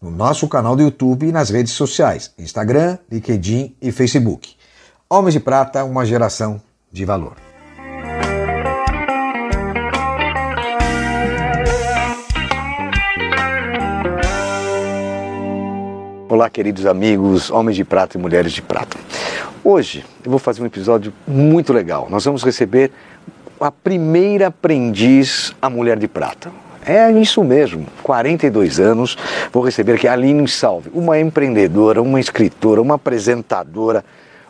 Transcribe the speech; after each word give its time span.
no 0.00 0.10
nosso 0.12 0.46
canal 0.48 0.76
do 0.76 0.82
YouTube 0.82 1.26
e 1.26 1.32
nas 1.32 1.50
redes 1.50 1.72
sociais, 1.72 2.32
Instagram, 2.38 2.98
LinkedIn 3.10 3.74
e 3.82 3.90
Facebook. 3.90 4.54
Homens 5.10 5.34
de 5.34 5.40
Prata, 5.40 5.84
uma 5.84 6.06
geração 6.06 6.62
de 6.92 7.04
valor. 7.04 7.34
Olá, 16.28 16.48
queridos 16.48 16.86
amigos, 16.86 17.50
homens 17.50 17.74
de 17.74 17.84
prata 17.84 18.18
e 18.18 18.20
mulheres 18.20 18.52
de 18.52 18.62
prata. 18.62 18.98
Hoje 19.64 20.04
eu 20.22 20.30
vou 20.30 20.38
fazer 20.38 20.62
um 20.62 20.66
episódio 20.66 21.12
muito 21.26 21.72
legal. 21.72 22.06
Nós 22.10 22.24
vamos 22.24 22.44
receber 22.44 22.92
a 23.58 23.72
primeira 23.72 24.48
aprendiz, 24.48 25.54
a 25.60 25.68
mulher 25.68 25.98
de 25.98 26.06
prata. 26.06 26.52
É 26.88 27.12
isso 27.12 27.44
mesmo, 27.44 27.86
42 28.02 28.80
anos, 28.80 29.14
vou 29.52 29.62
receber 29.62 29.92
aqui 29.92 30.08
a 30.08 30.14
Aline 30.14 30.48
Salve, 30.48 30.88
uma 30.94 31.20
empreendedora, 31.20 32.00
uma 32.00 32.18
escritora, 32.18 32.80
uma 32.80 32.94
apresentadora. 32.94 34.02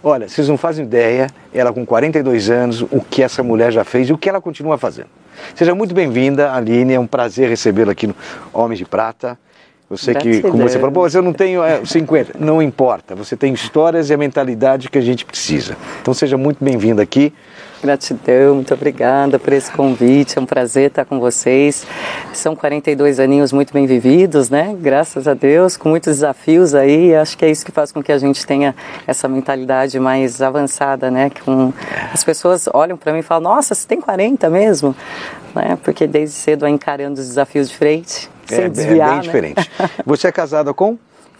Olha, 0.04 0.28
vocês 0.28 0.48
não 0.48 0.56
fazem 0.56 0.84
ideia, 0.84 1.26
ela 1.52 1.72
com 1.72 1.84
42 1.84 2.48
anos, 2.48 2.82
o 2.82 3.00
que 3.00 3.24
essa 3.24 3.42
mulher 3.42 3.72
já 3.72 3.82
fez 3.82 4.08
e 4.08 4.12
o 4.12 4.16
que 4.16 4.28
ela 4.28 4.40
continua 4.40 4.78
fazendo. 4.78 5.08
Seja 5.56 5.74
muito 5.74 5.92
bem-vinda, 5.92 6.52
Aline, 6.52 6.94
é 6.94 7.00
um 7.00 7.08
prazer 7.08 7.48
recebê-la 7.48 7.90
aqui 7.90 8.06
no 8.06 8.14
Homens 8.52 8.78
de 8.78 8.84
Prata. 8.84 9.36
Eu 9.90 9.96
sei 9.96 10.14
que, 10.14 10.40
como 10.40 10.62
você 10.62 10.78
falou, 10.78 10.92
Pô, 10.92 11.08
eu 11.08 11.22
não 11.22 11.32
tenho 11.32 11.64
é, 11.64 11.84
50. 11.84 12.38
Não 12.38 12.62
importa, 12.62 13.16
você 13.16 13.36
tem 13.36 13.52
histórias 13.52 14.10
e 14.10 14.14
a 14.14 14.16
mentalidade 14.16 14.88
que 14.88 14.98
a 14.98 15.02
gente 15.02 15.24
precisa. 15.24 15.76
Então 16.00 16.14
seja 16.14 16.36
muito 16.36 16.62
bem-vindo 16.62 17.02
aqui. 17.02 17.32
Gratidão, 17.82 18.56
muito 18.56 18.74
obrigada 18.74 19.38
por 19.38 19.52
esse 19.52 19.70
convite, 19.70 20.36
é 20.36 20.40
um 20.40 20.46
prazer 20.46 20.88
estar 20.88 21.04
com 21.04 21.20
vocês. 21.20 21.86
São 22.32 22.56
42 22.56 23.20
aninhos 23.20 23.52
muito 23.52 23.72
bem 23.72 23.86
vividos, 23.86 24.50
né? 24.50 24.76
Graças 24.80 25.28
a 25.28 25.34
Deus, 25.34 25.76
com 25.76 25.88
muitos 25.90 26.14
desafios 26.16 26.74
aí, 26.74 27.14
acho 27.14 27.38
que 27.38 27.44
é 27.44 27.50
isso 27.50 27.64
que 27.64 27.70
faz 27.70 27.92
com 27.92 28.02
que 28.02 28.10
a 28.10 28.18
gente 28.18 28.44
tenha 28.44 28.74
essa 29.06 29.28
mentalidade 29.28 29.98
mais 30.00 30.42
avançada, 30.42 31.08
né? 31.10 31.30
Com... 31.44 31.72
As 32.12 32.24
pessoas 32.24 32.68
olham 32.74 32.96
para 32.96 33.12
mim 33.12 33.20
e 33.20 33.22
falam, 33.22 33.54
nossa, 33.54 33.74
você 33.74 33.86
tem 33.86 34.00
40 34.00 34.50
mesmo? 34.50 34.94
Né? 35.54 35.78
Porque 35.84 36.06
desde 36.06 36.34
cedo 36.34 36.60
vai 36.62 36.70
encarando 36.70 37.20
os 37.20 37.28
desafios 37.28 37.68
de 37.68 37.76
frente, 37.76 38.28
É, 38.50 38.54
sem 38.56 38.64
é 38.64 38.68
desviar, 38.68 39.08
bem 39.08 39.16
né? 39.18 39.22
diferente. 39.22 39.70
Você 40.04 40.26
é 40.26 40.32
casada 40.32 40.74
com? 40.74 40.98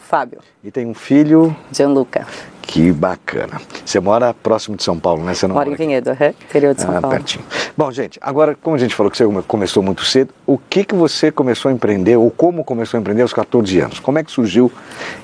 Fábio, 0.08 0.38
E 0.64 0.70
tem 0.70 0.86
um 0.86 0.94
filho? 0.94 1.54
Gianluca, 1.72 2.26
Que 2.70 2.92
bacana. 2.92 3.58
Você 3.82 3.98
mora 3.98 4.34
próximo 4.34 4.76
de 4.76 4.82
São 4.82 4.98
Paulo, 4.98 5.24
né? 5.24 5.32
Você 5.32 5.46
não 5.46 5.54
mora 5.54 5.70
em 5.70 5.72
aqui? 5.72 5.82
Vinhedo, 5.86 6.10
uhum, 6.10 6.28
interior 6.28 6.74
de 6.74 6.82
São 6.82 6.94
Ah, 6.94 7.00
Paulo. 7.00 7.16
pertinho. 7.16 7.42
Bom, 7.74 7.90
gente, 7.90 8.18
agora, 8.20 8.54
como 8.62 8.76
a 8.76 8.78
gente 8.78 8.94
falou 8.94 9.10
que 9.10 9.16
você 9.16 9.24
come- 9.24 9.42
começou 9.42 9.82
muito 9.82 10.04
cedo, 10.04 10.34
o 10.46 10.58
que 10.58 10.84
que 10.84 10.94
você 10.94 11.32
começou 11.32 11.70
a 11.70 11.72
empreender, 11.72 12.16
ou 12.18 12.30
como 12.30 12.62
começou 12.62 12.98
a 12.98 13.00
empreender 13.00 13.22
aos 13.22 13.32
14 13.32 13.80
anos? 13.80 13.98
Como 14.00 14.18
é 14.18 14.22
que 14.22 14.30
surgiu 14.30 14.70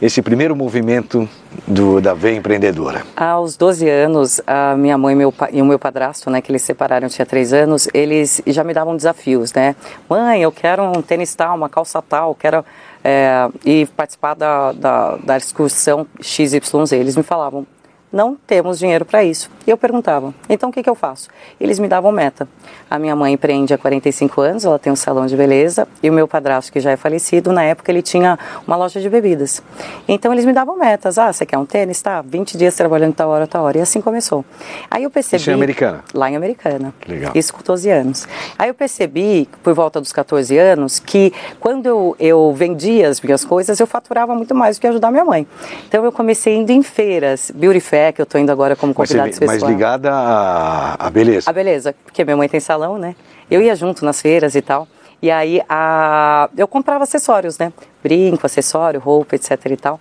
esse 0.00 0.22
primeiro 0.22 0.56
movimento 0.56 1.28
do, 1.69 2.00
da 2.00 2.15
veia 2.15 2.34
empreendedora? 2.37 3.03
Aos 3.15 3.59
12 3.59 3.87
anos, 3.91 4.41
a 4.47 4.75
minha 4.75 4.97
mãe 4.97 5.12
e, 5.12 5.16
meu 5.16 5.34
e 5.53 5.61
o 5.61 5.66
meu 5.66 5.78
padrasto, 5.78 6.31
né, 6.31 6.41
que 6.41 6.50
eles 6.50 6.62
se 6.62 6.69
separaram, 6.69 7.06
eu 7.06 7.11
tinha 7.11 7.26
3 7.26 7.53
anos, 7.53 7.87
eles 7.93 8.41
já 8.47 8.65
me 8.65 8.72
davam 8.72 8.97
desafios, 8.97 9.53
né? 9.53 9.76
Mãe, 10.09 10.41
eu 10.43 10.50
quero 10.50 10.82
um 10.82 11.03
tênis 11.03 11.34
tal, 11.34 11.55
uma 11.55 11.69
calça 11.69 12.00
tal, 12.00 12.34
quero 12.34 12.65
é, 13.04 13.48
ir 13.65 13.87
participar 13.88 14.34
da, 14.34 14.72
da, 14.72 15.16
da 15.16 15.37
excursão 15.37 16.06
XYZ. 16.20 16.92
Eles 16.92 17.16
me 17.16 17.22
falavam, 17.22 17.66
não 18.14 18.36
temos 18.47 18.78
dinheiro 18.78 19.04
para 19.04 19.25
isso. 19.25 19.50
E 19.66 19.70
eu 19.70 19.76
perguntava, 19.76 20.32
então 20.48 20.70
o 20.70 20.72
que, 20.72 20.84
que 20.84 20.88
eu 20.88 20.94
faço? 20.94 21.28
Eles 21.60 21.80
me 21.80 21.88
davam 21.88 22.12
meta. 22.12 22.47
A 22.88 22.97
minha 22.97 23.16
mãe 23.16 23.32
empreende 23.32 23.75
há 23.75 23.78
45 23.78 24.41
anos, 24.41 24.64
ela 24.64 24.78
tem 24.78 24.92
um 24.92 24.97
salão 24.97 25.26
de 25.26 25.36
beleza, 25.36 25.88
e 26.00 26.08
o 26.08 26.12
meu 26.12 26.28
padrasto, 26.28 26.72
que 26.72 26.78
já 26.78 26.92
é 26.92 26.97
falecido, 26.97 27.52
na 27.52 27.64
época 27.64 27.91
ele 27.91 28.02
tinha 28.02 28.38
uma 28.64 28.76
loja 28.76 29.00
de 29.00 29.10
bebidas. 29.10 29.60
Então 30.06 30.32
eles 30.32 30.44
me 30.44 30.52
davam 30.52 30.78
metas. 30.78 31.19
Ah, 31.19 31.32
você 31.32 31.44
quer 31.44 31.58
um 31.58 31.66
tênis? 31.66 32.00
Tá, 32.00 32.22
20 32.22 32.56
dias 32.56 32.76
trabalhando 32.76 33.14
tal 33.14 33.30
hora, 33.30 33.48
tal 33.48 33.64
hora. 33.64 33.78
E 33.78 33.80
assim 33.80 34.00
começou. 34.00 34.44
Aí 34.88 35.02
eu 35.02 35.10
percebi. 35.10 35.41
Isso 35.41 35.50
em 35.50 35.54
Americana? 35.54 36.04
Lá 36.14 36.31
em 36.31 36.36
Americana. 36.36 36.94
Legal. 37.08 37.32
Isso 37.34 37.52
com 37.52 37.62
12 37.64 37.91
anos. 37.91 38.28
Aí 38.56 38.69
eu 38.69 38.75
percebi, 38.75 39.48
por 39.62 39.75
volta 39.75 40.00
dos 40.00 40.12
14 40.12 40.56
anos, 40.56 41.00
que 41.00 41.32
quando 41.58 41.86
eu, 41.86 42.16
eu 42.20 42.52
vendia 42.54 43.08
as 43.08 43.20
minhas 43.20 43.44
coisas, 43.44 43.81
eu 43.81 43.88
faturava 43.88 44.34
muito 44.36 44.54
mais 44.54 44.76
do 44.76 44.81
que 44.81 44.86
ajudar 44.86 45.10
minha 45.10 45.25
mãe. 45.25 45.46
Então 45.88 46.04
eu 46.04 46.12
comecei 46.12 46.54
indo 46.54 46.70
em 46.70 46.82
feiras, 46.82 47.50
Beauty 47.52 47.81
Fair, 47.81 48.03
que 48.12 48.20
eu 48.20 48.25
estou 48.25 48.41
indo 48.41 48.50
agora 48.50 48.75
como 48.76 48.94
Mas, 48.97 49.09
convidada 49.10 49.32
você- 49.32 49.44
mais 49.44 49.56
especial. 49.59 49.70
ligada 49.70 50.12
à, 50.12 51.06
à 51.06 51.10
beleza. 51.10 51.48
A 51.50 51.53
beleza, 51.53 51.94
porque 52.04 52.25
minha 52.25 52.37
mãe 52.37 52.48
tem 52.48 52.60
salão, 52.60 52.98
né? 52.98 53.15
Eu 53.50 53.60
ia 53.62 53.75
junto 53.75 54.04
nas 54.04 54.20
feiras 54.20 54.54
e 54.54 54.62
tal. 54.62 54.87
E 55.22 55.31
aí 55.31 55.62
a... 55.69 56.48
eu 56.56 56.66
comprava 56.69 57.04
acessórios, 57.04 57.59
né? 57.59 57.72
Brinco, 58.03 58.44
acessório, 58.47 59.00
roupa, 59.00 59.37
etc 59.37 59.53
e 59.70 59.76
tal. 59.76 60.00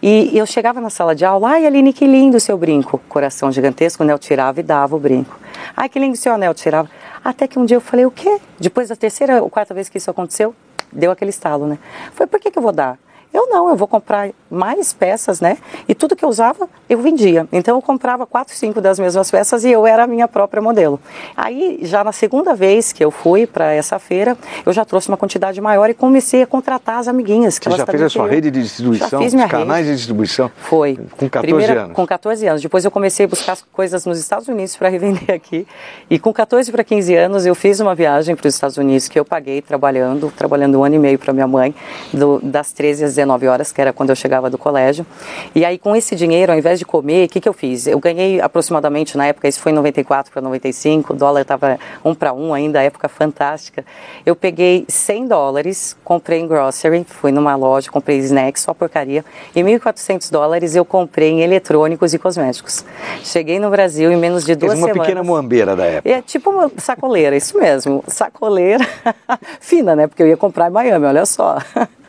E 0.00 0.36
eu 0.38 0.46
chegava 0.46 0.80
na 0.80 0.90
sala 0.90 1.14
de 1.14 1.24
aula, 1.24 1.50
ai 1.50 1.66
Aline, 1.66 1.92
que 1.92 2.06
lindo 2.06 2.36
o 2.36 2.40
seu 2.40 2.56
brinco. 2.56 3.00
Coração 3.08 3.50
gigantesco, 3.50 4.04
né? 4.04 4.12
Eu 4.12 4.18
tirava 4.18 4.60
e 4.60 4.62
dava 4.62 4.94
o 4.94 4.98
brinco. 4.98 5.38
Ai, 5.76 5.88
que 5.88 5.98
lindo 5.98 6.14
o 6.14 6.16
seu 6.16 6.32
anel, 6.34 6.50
eu 6.50 6.54
tirava. 6.54 6.88
Até 7.24 7.48
que 7.48 7.58
um 7.58 7.64
dia 7.64 7.76
eu 7.76 7.80
falei, 7.80 8.06
o 8.06 8.10
quê? 8.10 8.38
Depois 8.60 8.88
da 8.88 8.94
terceira 8.96 9.42
ou 9.42 9.50
quarta 9.50 9.74
vez 9.74 9.88
que 9.88 9.98
isso 9.98 10.10
aconteceu, 10.10 10.54
deu 10.92 11.10
aquele 11.10 11.30
estalo, 11.30 11.66
né? 11.66 11.78
Foi, 12.12 12.26
por 12.28 12.38
que, 12.38 12.50
que 12.50 12.58
eu 12.58 12.62
vou 12.62 12.70
dar? 12.72 12.96
Eu 13.38 13.46
não, 13.48 13.68
eu 13.68 13.76
vou 13.76 13.86
comprar 13.86 14.30
mais 14.50 14.92
peças, 14.92 15.40
né? 15.40 15.58
E 15.86 15.94
tudo 15.94 16.16
que 16.16 16.24
eu 16.24 16.28
usava, 16.28 16.68
eu 16.88 16.98
vendia. 17.00 17.46
Então 17.52 17.76
eu 17.76 17.82
comprava 17.82 18.26
quatro, 18.26 18.52
cinco 18.52 18.80
das 18.80 18.98
mesmas 18.98 19.30
peças 19.30 19.62
e 19.64 19.70
eu 19.70 19.86
era 19.86 20.02
a 20.02 20.06
minha 20.08 20.26
própria 20.26 20.60
modelo. 20.60 20.98
Aí, 21.36 21.78
já 21.82 22.02
na 22.02 22.10
segunda 22.10 22.52
vez 22.54 22.92
que 22.92 23.04
eu 23.04 23.12
fui 23.12 23.46
para 23.46 23.72
essa 23.72 23.96
feira, 24.00 24.36
eu 24.66 24.72
já 24.72 24.84
trouxe 24.84 25.06
uma 25.08 25.16
quantidade 25.16 25.60
maior 25.60 25.88
e 25.88 25.94
comecei 25.94 26.42
a 26.42 26.46
contratar 26.48 26.98
as 26.98 27.06
amiguinhas. 27.06 27.60
Que 27.60 27.66
Você 27.66 27.68
elas 27.68 27.78
já 27.78 27.86
fez 27.86 28.02
a 28.02 28.08
sua 28.08 28.22
queriam. 28.24 28.34
rede 28.34 28.50
de 28.50 28.60
distribuição, 28.62 29.08
Já 29.08 29.18
fiz 29.18 29.26
os 29.28 29.34
minha 29.34 29.48
canais 29.48 29.84
rede. 29.84 29.90
de 29.90 29.96
distribuição? 29.98 30.50
Foi. 30.56 30.98
Com 31.16 31.28
14 31.30 31.40
Primeira- 31.54 31.82
anos. 31.84 31.94
Com 31.94 32.04
14 32.06 32.46
anos. 32.48 32.60
Depois 32.62 32.84
eu 32.84 32.90
comecei 32.90 33.26
a 33.26 33.28
buscar 33.28 33.52
as 33.52 33.62
coisas 33.72 34.04
nos 34.04 34.18
Estados 34.18 34.48
Unidos 34.48 34.74
para 34.76 34.88
revender 34.90 35.30
aqui. 35.32 35.64
E 36.10 36.18
com 36.18 36.32
14 36.32 36.72
para 36.72 36.82
15 36.82 37.14
anos 37.14 37.46
eu 37.46 37.54
fiz 37.54 37.78
uma 37.78 37.94
viagem 37.94 38.34
para 38.34 38.48
os 38.48 38.54
Estados 38.54 38.76
Unidos 38.78 39.06
que 39.06 39.16
eu 39.20 39.24
paguei 39.24 39.62
trabalhando, 39.62 40.32
trabalhando 40.36 40.78
um 40.80 40.84
ano 40.84 40.96
e 40.96 40.98
meio 40.98 41.18
para 41.20 41.32
minha 41.32 41.46
mãe, 41.46 41.72
do- 42.12 42.40
das 42.42 42.72
13 42.72 43.04
às 43.04 43.10
19 43.14 43.27
horas, 43.28 43.72
que 43.72 43.80
era 43.80 43.92
quando 43.92 44.10
eu 44.10 44.16
chegava 44.16 44.48
do 44.48 44.58
colégio. 44.58 45.06
E 45.54 45.64
aí 45.64 45.78
com 45.78 45.94
esse 45.94 46.14
dinheiro, 46.14 46.52
ao 46.52 46.58
invés 46.58 46.78
de 46.78 46.84
comer, 46.84 47.26
o 47.26 47.28
que, 47.28 47.40
que 47.40 47.48
eu 47.48 47.52
fiz? 47.52 47.86
Eu 47.86 47.98
ganhei 47.98 48.40
aproximadamente, 48.40 49.16
na 49.16 49.26
época, 49.26 49.48
isso 49.48 49.60
foi 49.60 49.72
em 49.72 49.74
94 49.74 50.32
para 50.32 50.42
95, 50.42 51.12
o 51.12 51.16
dólar 51.16 51.42
estava 51.42 51.78
um 52.04 52.14
para 52.14 52.32
um 52.32 52.54
ainda, 52.54 52.82
época 52.82 53.08
fantástica. 53.08 53.84
Eu 54.24 54.34
peguei 54.36 54.84
100 54.88 55.28
dólares, 55.28 55.96
comprei 56.04 56.40
em 56.40 56.46
grocery, 56.46 57.04
fui 57.08 57.32
numa 57.32 57.54
loja, 57.56 57.90
comprei 57.90 58.18
snacks, 58.18 58.62
só 58.62 58.74
porcaria. 58.74 59.24
E 59.54 59.62
1.400 59.62 60.30
dólares 60.30 60.74
eu 60.74 60.84
comprei 60.84 61.30
em 61.30 61.40
eletrônicos 61.40 62.14
e 62.14 62.18
cosméticos. 62.18 62.84
Cheguei 63.22 63.58
no 63.58 63.70
Brasil 63.70 64.10
em 64.10 64.16
menos 64.16 64.44
de 64.44 64.54
duas 64.54 64.74
uma 64.74 64.88
semanas. 64.88 65.06
pequena 65.06 65.22
moambeira 65.22 65.76
da 65.76 65.84
época. 65.84 66.08
É 66.08 66.22
tipo 66.22 66.50
uma 66.50 66.70
sacoleira, 66.78 67.36
isso 67.36 67.58
mesmo. 67.58 68.02
Sacoleira 68.06 68.86
fina, 69.60 69.94
né? 69.94 70.06
Porque 70.06 70.22
eu 70.22 70.28
ia 70.28 70.36
comprar 70.36 70.68
em 70.68 70.72
Miami, 70.72 71.06
olha 71.06 71.26
só. 71.26 71.58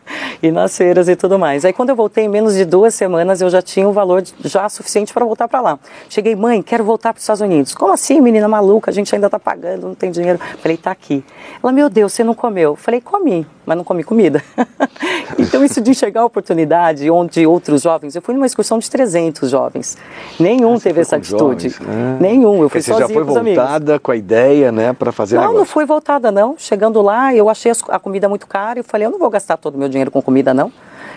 E 0.41 0.51
nas 0.51 0.77
feiras 0.77 1.09
e 1.09 1.15
tudo 1.17 1.37
mais. 1.37 1.65
Aí 1.65 1.73
quando 1.73 1.89
eu 1.89 1.95
voltei, 1.97 2.23
em 2.23 2.29
menos 2.29 2.53
de 2.55 2.63
duas 2.63 2.93
semanas, 2.95 3.41
eu 3.41 3.49
já 3.49 3.61
tinha 3.61 3.87
o 3.89 3.91
valor 3.91 4.23
já 4.45 4.69
suficiente 4.69 5.13
para 5.13 5.25
voltar 5.25 5.49
para 5.49 5.59
lá. 5.59 5.79
Cheguei, 6.07 6.33
mãe, 6.33 6.61
quero 6.61 6.81
voltar 6.83 7.11
para 7.13 7.17
os 7.17 7.23
Estados 7.23 7.41
Unidos. 7.41 7.73
Como 7.75 7.91
assim, 7.91 8.21
menina 8.21 8.47
maluca? 8.47 8.89
A 8.89 8.93
gente 8.93 9.13
ainda 9.13 9.27
está 9.27 9.37
pagando, 9.37 9.87
não 9.87 9.95
tem 9.95 10.09
dinheiro. 10.11 10.39
Falei, 10.59 10.77
tá 10.77 10.91
aqui. 10.91 11.23
Ela, 11.61 11.73
meu 11.73 11.89
Deus, 11.89 12.13
você 12.13 12.23
não 12.23 12.33
comeu? 12.33 12.75
Falei, 12.77 13.01
comi, 13.01 13.45
mas 13.65 13.75
não 13.77 13.83
comi 13.83 14.01
comida. 14.03 14.41
então 15.37 15.63
isso 15.63 15.81
de 15.81 15.91
enxergar 15.91 16.21
a 16.21 16.25
oportunidade 16.25 17.09
onde 17.09 17.45
outros 17.45 17.81
jovens, 17.81 18.15
eu 18.15 18.21
fui 18.21 18.33
numa 18.33 18.45
excursão 18.45 18.79
de 18.79 18.89
300 18.89 19.49
jovens. 19.49 19.97
Nenhum 20.39 20.79
teve 20.79 21.01
essa 21.01 21.17
Ah, 21.17 21.19
atitude. 21.19 21.69
jovens. 21.69 21.79
Ah. 21.87 22.17
Nenhum, 22.19 22.61
eu 22.61 22.69
fui 22.69 22.81
Você 22.81 22.91
já 22.91 22.99
sozinha 22.99 23.13
foi 23.13 23.25
com 23.25 23.31
os 23.31 23.37
amigos. 23.37 23.57
voltada 23.61 23.99
com 23.99 24.11
a 24.11 24.15
ideia, 24.15 24.71
né, 24.71 24.93
para 24.93 25.11
fazer 25.11 25.35
Não, 25.35 25.43
não 25.43 25.51
negócio. 25.51 25.73
fui 25.73 25.85
voltada 25.85 26.31
não. 26.31 26.55
Chegando 26.57 27.01
lá, 27.01 27.33
eu 27.35 27.49
achei 27.49 27.71
a 27.89 27.99
comida 27.99 28.29
muito 28.29 28.47
cara 28.47 28.79
e 28.79 28.83
falei, 28.83 29.05
eu 29.07 29.11
não 29.11 29.19
vou 29.19 29.29
gastar 29.29 29.57
todo 29.57 29.75
o 29.75 29.77
meu 29.77 29.89
dinheiro 29.89 29.98
com 30.09 30.21
comida 30.21 30.53
não. 30.53 30.71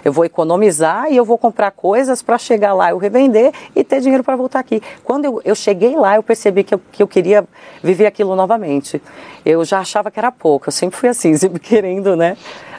Eu 0.05 0.13
vou 0.13 0.25
economizar 0.25 1.13
e 1.13 1.17
eu 1.17 1.25
vou 1.25 1.39
comprar 1.39 1.71
coisas 1.71 2.23
para 2.23 2.37
chegar 2.37 2.75
lá, 2.75 2.91
eu 2.91 2.99
revender 2.99 3.53
e 3.75 3.85
ter 3.85 4.01
dinheiro 4.01 4.25
para 4.25 4.35
voltar 4.35 4.59
aqui. 4.59 4.83
Quando 5.05 5.25
eu, 5.27 5.41
eu 5.45 5.55
cheguei 5.55 5.95
lá, 5.95 6.17
eu 6.17 6.23
percebi 6.25 6.65
que 6.65 6.75
eu, 6.75 6.81
que 6.91 7.03
eu 7.03 7.07
queria 7.07 7.45
viver 7.83 8.07
aquilo 8.07 8.35
novamente. 8.35 9.01
Eu 9.47 9.65
já 9.65 9.79
achava 9.79 10.11
que 10.11 10.19
era 10.19 10.33
pouco, 10.33 10.69
eu 10.69 10.73
sempre 10.73 10.99
fui 10.99 11.09
assim, 11.09 11.35
sempre 11.39 11.61
querendo, 11.61 12.17
né? 12.17 12.37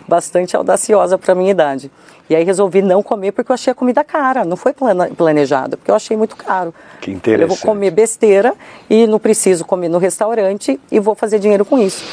bastante 0.07 0.55
audaciosa 0.55 1.17
para 1.17 1.35
minha 1.35 1.51
idade. 1.51 1.91
E 2.29 2.35
aí 2.35 2.43
resolvi 2.43 2.81
não 2.81 3.03
comer 3.03 3.31
porque 3.31 3.51
eu 3.51 3.53
achei 3.53 3.71
a 3.71 3.75
comida 3.75 4.03
cara, 4.03 4.45
não 4.45 4.55
foi 4.55 4.73
planejado, 4.73 5.77
porque 5.77 5.91
eu 5.91 5.95
achei 5.95 6.15
muito 6.15 6.35
caro. 6.35 6.73
Que 7.01 7.11
interessante. 7.11 7.41
Eu 7.41 7.47
vou 7.47 7.57
comer 7.57 7.91
besteira 7.91 8.53
e 8.89 9.05
não 9.05 9.19
preciso 9.19 9.65
comer 9.65 9.89
no 9.89 9.97
restaurante 9.97 10.79
e 10.91 10.99
vou 10.99 11.15
fazer 11.15 11.39
dinheiro 11.39 11.65
com 11.65 11.77
isso. 11.77 12.03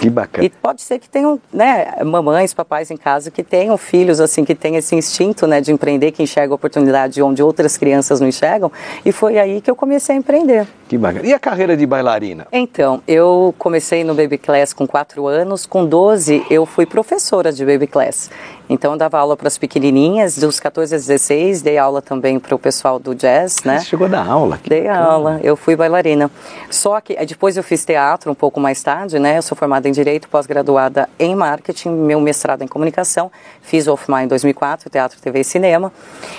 Que 0.00 0.08
bacana. 0.08 0.46
E 0.46 0.50
pode 0.50 0.82
ser 0.82 0.98
que 0.98 1.08
tenham, 1.08 1.40
né, 1.52 2.02
mamães, 2.04 2.54
papais 2.54 2.90
em 2.90 2.96
casa 2.96 3.30
que 3.30 3.42
tenham 3.42 3.76
filhos 3.76 4.20
assim 4.20 4.44
que 4.44 4.54
têm 4.54 4.76
esse 4.76 4.94
instinto, 4.94 5.46
né, 5.46 5.60
de 5.60 5.72
empreender, 5.72 6.12
que 6.12 6.22
enxerga 6.22 6.54
a 6.54 6.56
oportunidade 6.56 7.20
onde 7.22 7.42
outras 7.42 7.76
crianças 7.76 8.20
não 8.20 8.28
enxergam, 8.28 8.70
e 9.04 9.10
foi 9.10 9.38
aí 9.38 9.60
que 9.60 9.70
eu 9.70 9.76
comecei 9.76 10.14
a 10.14 10.18
empreender. 10.18 10.66
Que 10.88 10.96
bacana. 10.96 11.26
E 11.26 11.34
a 11.34 11.38
carreira 11.38 11.76
de 11.76 11.86
bailarina? 11.86 12.46
Então, 12.50 13.02
eu 13.06 13.54
comecei 13.58 14.02
no 14.02 14.14
Baby 14.14 14.38
Class 14.38 14.72
com 14.72 14.86
4 14.86 15.26
anos, 15.26 15.66
com 15.66 15.84
12 15.84 16.46
eu 16.48 16.64
fui 16.64 16.86
professora 16.86 17.52
de 17.52 17.64
Baby 17.64 17.86
Class. 17.86 18.30
Então 18.70 18.92
eu 18.92 18.98
dava 18.98 19.18
aula 19.18 19.36
para 19.36 19.48
as 19.48 19.56
pequenininhas, 19.56 20.36
dos 20.36 20.60
14 20.60 20.94
a 20.94 20.98
16, 20.98 21.62
dei 21.62 21.78
aula 21.78 22.02
também 22.02 22.38
para 22.38 22.54
o 22.54 22.58
pessoal 22.58 22.98
do 22.98 23.14
jazz, 23.14 23.62
né? 23.64 23.78
Você 23.78 23.86
chegou 23.86 24.06
a 24.06 24.10
dar 24.10 24.26
aula? 24.26 24.60
Dei 24.66 24.86
aula, 24.86 25.40
eu 25.42 25.56
fui 25.56 25.74
bailarina. 25.74 26.30
Só 26.70 27.00
que 27.00 27.16
depois 27.24 27.56
eu 27.56 27.62
fiz 27.62 27.84
teatro 27.84 28.30
um 28.30 28.34
pouco 28.34 28.60
mais 28.60 28.82
tarde, 28.82 29.18
né? 29.18 29.38
Eu 29.38 29.42
sou 29.42 29.56
formada 29.56 29.88
em 29.88 29.92
Direito, 29.92 30.28
pós-graduada 30.28 31.08
em 31.18 31.34
Marketing, 31.34 31.88
meu 31.88 32.20
mestrado 32.20 32.62
em 32.62 32.66
Comunicação, 32.66 33.32
fiz 33.62 33.86
o 33.86 33.94
OFMA 33.94 34.24
em 34.24 34.28
2004, 34.28 34.90
Teatro, 34.90 35.18
TV 35.18 35.40
e 35.40 35.44
Cinema. 35.44 35.90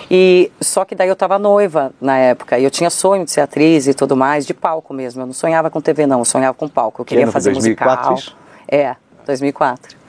E 0.10 0.51
só 0.62 0.86
que 0.86 0.94
daí 0.94 1.07
eu 1.07 1.13
estava 1.13 1.40
noiva 1.40 1.92
na 2.00 2.18
época, 2.18 2.60
e 2.60 2.63
eu 2.63 2.69
tinha 2.69 2.92
sonho 2.92 3.25
de 3.25 3.31
ser 3.31 3.42
atriz 3.42 3.88
e 3.88 3.94
tudo 3.94 4.16
mais, 4.16 4.38
de 4.45 4.53
palco 4.53 4.94
mesmo. 4.94 5.21
Eu 5.21 5.25
não 5.27 5.33
sonhava 5.33 5.69
com 5.69 5.81
TV 5.81 6.06
não, 6.06 6.19
eu 6.19 6.25
sonhava 6.25 6.53
com 6.53 6.68
palco. 6.68 7.01
Eu 7.01 7.06
queria 7.06 7.25
ano, 7.25 7.31
fazer 7.31 7.51
2004, 7.51 8.12
musical. 8.12 8.15
Isso? 8.15 8.38
É, 8.68 8.95
2004. 9.25 10.00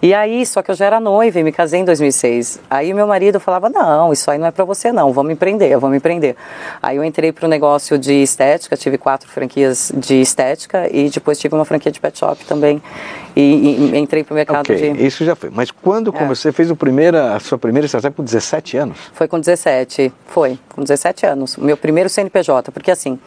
E 0.00 0.12
aí, 0.12 0.44
só 0.44 0.62
que 0.62 0.70
eu 0.70 0.74
já 0.74 0.86
era 0.86 1.00
noiva 1.00 1.38
e 1.38 1.42
me 1.42 1.52
casei 1.52 1.80
em 1.80 1.84
2006. 1.84 2.60
Aí 2.68 2.92
meu 2.92 3.06
marido 3.06 3.38
falava: 3.38 3.68
Não, 3.68 4.12
isso 4.12 4.30
aí 4.30 4.38
não 4.38 4.46
é 4.46 4.50
para 4.50 4.64
você, 4.64 4.92
não, 4.92 5.12
vamos 5.12 5.32
empreender, 5.32 5.76
vamos 5.78 5.96
empreender. 5.96 6.36
Aí 6.82 6.96
eu 6.96 7.04
entrei 7.04 7.32
para 7.32 7.46
o 7.46 7.48
negócio 7.48 7.98
de 7.98 8.14
estética, 8.14 8.76
tive 8.76 8.98
quatro 8.98 9.28
franquias 9.28 9.92
de 9.94 10.20
estética 10.20 10.88
e 10.90 11.08
depois 11.08 11.38
tive 11.38 11.54
uma 11.54 11.64
franquia 11.64 11.92
de 11.92 12.00
pet 12.00 12.18
shop 12.18 12.44
também. 12.44 12.82
E, 13.34 13.40
e 13.92 13.98
entrei 13.98 14.22
para 14.24 14.32
o 14.32 14.36
mercado 14.36 14.60
Ok, 14.60 14.92
de. 14.92 15.06
isso 15.06 15.24
já 15.24 15.34
foi. 15.34 15.50
Mas 15.50 15.70
quando 15.70 16.12
É. 16.16 16.26
você 16.26 16.52
fez 16.52 16.70
o 16.70 16.76
primeira, 16.76 17.34
a 17.34 17.40
sua 17.40 17.56
primeira 17.58 17.86
startup 17.88 18.14
com 18.14 18.22
17 18.22 18.76
anos? 18.76 18.98
Foi 19.14 19.26
com 19.26 19.40
17, 19.40 20.12
foi, 20.26 20.58
com 20.74 20.82
17 20.82 21.24
anos. 21.26 21.56
Meu 21.56 21.76
primeiro 21.76 22.10
CNPJ, 22.10 22.70
porque 22.70 22.90
assim, 22.90 23.18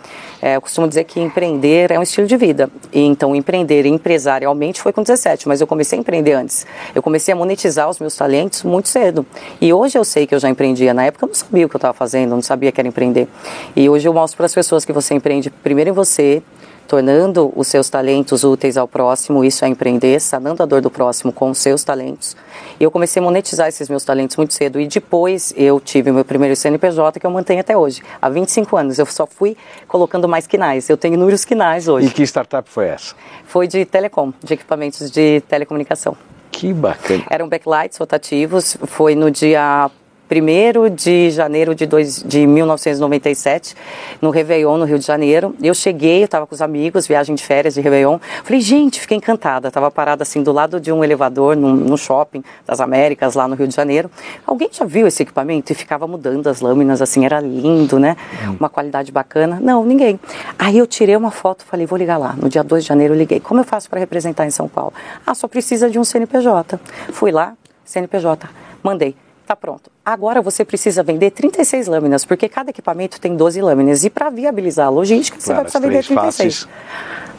é, 0.42 0.56
eu 0.56 0.62
costumo 0.62 0.88
dizer 0.88 1.06
que 1.06 1.20
empreender 1.20 1.92
é 1.92 1.98
um 2.00 2.04
estilo 2.04 2.28
de 2.28 2.38
vida. 2.38 2.70
E, 2.94 3.02
então, 3.02 3.36
empreender 3.36 3.86
empresarialmente 3.86 4.80
foi 4.82 4.94
com 4.94 5.02
17, 5.02 5.48
mas 5.48 5.60
eu 5.62 5.68
comecei 5.68 5.98
a 5.98 6.02
empreender 6.02 6.34
antes. 6.34 6.68
Eu 6.94 7.02
comecei 7.02 7.34
a 7.34 7.36
monetizar 7.36 7.90
os 7.90 8.00
meus 8.00 8.16
talentos 8.16 8.64
muito 8.64 8.88
cedo. 8.90 9.26
E 9.60 9.74
hoje 9.74 9.98
eu 9.98 10.04
sei 10.06 10.28
que 10.28 10.36
eu 10.36 10.40
já 10.40 10.50
empreendia. 10.50 10.94
Na 10.94 11.06
época 11.06 11.26
eu 11.26 11.28
não 11.28 11.36
sabia 11.36 11.66
o 11.66 11.70
que 11.70 11.76
eu 11.76 11.80
estava 11.80 11.94
fazendo, 11.94 12.30
não 12.32 12.42
sabia 12.42 12.72
que 12.72 12.80
era 12.80 12.88
empreender. 12.88 13.28
E 13.76 13.90
hoje 13.90 14.08
eu 14.08 14.14
mostro 14.14 14.38
para 14.38 14.46
as 14.46 14.54
pessoas 14.54 14.86
que 14.86 14.94
você 14.94 15.14
empreende 15.16 15.50
primeiro 15.50 15.90
em 15.90 15.94
você, 15.94 16.44
tornando 16.88 17.52
os 17.56 17.68
seus 17.68 17.90
talentos 17.90 18.44
úteis 18.44 18.78
ao 18.78 18.88
próximo, 18.88 19.44
isso 19.44 19.66
é 19.66 19.68
empreender, 19.68 20.20
sanando 20.20 20.64
a 20.64 20.66
dor 20.66 20.82
do 20.82 20.90
próximo 20.90 21.32
com 21.32 21.50
os 21.50 21.58
seus 21.58 21.84
talentos. 21.84 22.36
E 22.80 22.84
eu 22.84 22.92
comecei 22.92 23.22
a 23.22 23.24
monetizar 23.24 23.68
esses 23.68 23.90
meus 23.90 24.04
talentos 24.04 24.38
muito 24.38 24.54
cedo 24.54 24.80
e 24.80 24.88
depois 24.88 25.54
eu 25.58 25.80
tive 25.80 26.12
meu 26.12 26.26
primeiro 26.26 26.56
CNPJ 26.56 27.20
que 27.20 27.26
eu 27.26 27.32
mantenho 27.32 27.60
até 27.60 27.76
hoje, 27.78 28.02
há 28.22 28.30
25 28.30 28.78
anos. 28.78 29.00
Eu 29.00 29.06
só 29.06 29.26
fui 29.26 29.58
colocando 29.88 30.28
mais 30.28 30.48
quinais. 30.48 30.90
Eu 30.90 30.98
tenho 30.98 31.16
inúmeros 31.16 31.46
quinais 31.46 31.88
hoje. 31.88 32.08
E 32.08 32.12
que 32.12 32.24
startup 32.24 32.70
foi 32.70 32.88
essa? 32.88 33.16
Foi 33.46 33.68
de 33.68 33.86
telecom, 33.86 34.34
de 34.44 34.54
equipamentos 34.54 35.10
de 35.10 35.42
telecomunicação. 35.42 36.16
Que 36.52 36.74
bacana. 36.74 37.26
Eram 37.30 37.50
backlights 37.50 37.98
rotativos, 37.98 38.78
foi 38.86 39.14
no 39.14 39.30
dia 39.30 39.90
1 40.30 40.96
de 40.96 41.30
janeiro 41.30 41.76
de, 41.76 41.86
dois, 41.86 42.24
de 42.24 42.48
1997, 42.48 43.76
no 44.22 44.32
Réveillon, 44.32 44.78
no 44.78 44.86
Rio 44.86 44.98
de 44.98 45.06
Janeiro. 45.06 45.56
Eu 45.62 45.74
cheguei, 45.74 46.22
eu 46.22 46.26
estava 46.26 46.48
com 46.48 46.56
os 46.56 46.62
amigos, 46.62 47.08
viagem 47.08 47.36
de 47.36 47.44
férias 47.44 47.76
de 47.76 47.82
Réveillon. 47.82 48.18
Falei, 48.44 48.60
gente, 48.60 49.00
fiquei 49.00 49.18
encantada. 49.18 49.68
Estava 49.68 49.92
parada 49.92 50.24
assim 50.24 50.42
do 50.42 50.52
lado 50.52 50.80
de 50.80 50.92
um 50.92 51.04
elevador 51.04 51.56
no, 51.56 51.74
no 51.74 51.98
shopping 51.98 52.44
das 52.66 52.80
Américas, 52.80 53.36
lá 53.36 53.48
no 53.48 53.56
Rio 53.56 53.68
de 53.68 53.76
Janeiro. 53.76 54.10
Alguém 54.46 54.70
já 54.72 54.86
viu 54.86 55.06
esse 55.06 55.22
equipamento? 55.22 55.72
E 55.72 55.76
ficava 55.76 56.08
mudando 56.08 56.48
as 56.48 56.60
lâminas, 56.60 57.02
assim, 57.02 57.26
era 57.26 57.40
lindo, 57.40 58.00
né? 58.00 58.18
Uma 58.60 58.70
qualidade 58.70 59.12
bacana. 59.12 59.60
Não, 59.62 59.86
ninguém. 59.86 60.20
Aí 60.58 60.78
eu 60.78 60.88
tirei 60.88 61.16
uma 61.16 61.32
foto, 61.32 61.64
falei, 61.66 61.86
vou 61.86 61.98
ligar 61.98 62.18
lá. 62.18 62.36
No 62.38 62.50
dia 62.50 62.64
2 62.64 62.84
de 62.84 62.90
janeiro 62.90 63.14
eu 63.14 63.18
liguei. 63.18 63.40
Como 63.40 63.60
eu 63.60 63.64
faço 63.64 63.90
para 63.90 64.00
representar 64.00 64.46
em 64.46 64.52
São 64.52 64.68
Paulo? 64.68 64.94
Ah, 65.26 65.36
só 65.36 65.48
precisa 65.48 65.90
de 65.90 66.00
um 66.00 66.04
CNPJ. 66.04 66.80
Fui 67.12 67.32
lá, 67.32 67.54
CNPJ, 67.84 68.50
mandei. 68.82 69.16
Tá 69.46 69.56
pronto. 69.56 69.92
Agora 70.04 70.42
você 70.42 70.66
precisa 70.66 71.04
vender 71.04 71.30
36 71.32 71.88
lâminas, 71.88 72.26
porque 72.26 72.50
cada 72.50 72.72
equipamento 72.72 73.22
tem 73.22 73.36
12 73.36 73.62
lâminas. 73.62 74.04
E 74.04 74.10
para 74.10 74.30
viabilizar 74.30 74.88
a 74.88 74.90
logística, 74.90 75.40
você 75.40 75.46
Claro, 75.48 75.58
vai 75.58 75.64
precisar 75.66 75.80
vender 75.80 76.04
três 76.04 76.08
36. 76.08 76.60
faces. 76.64 76.76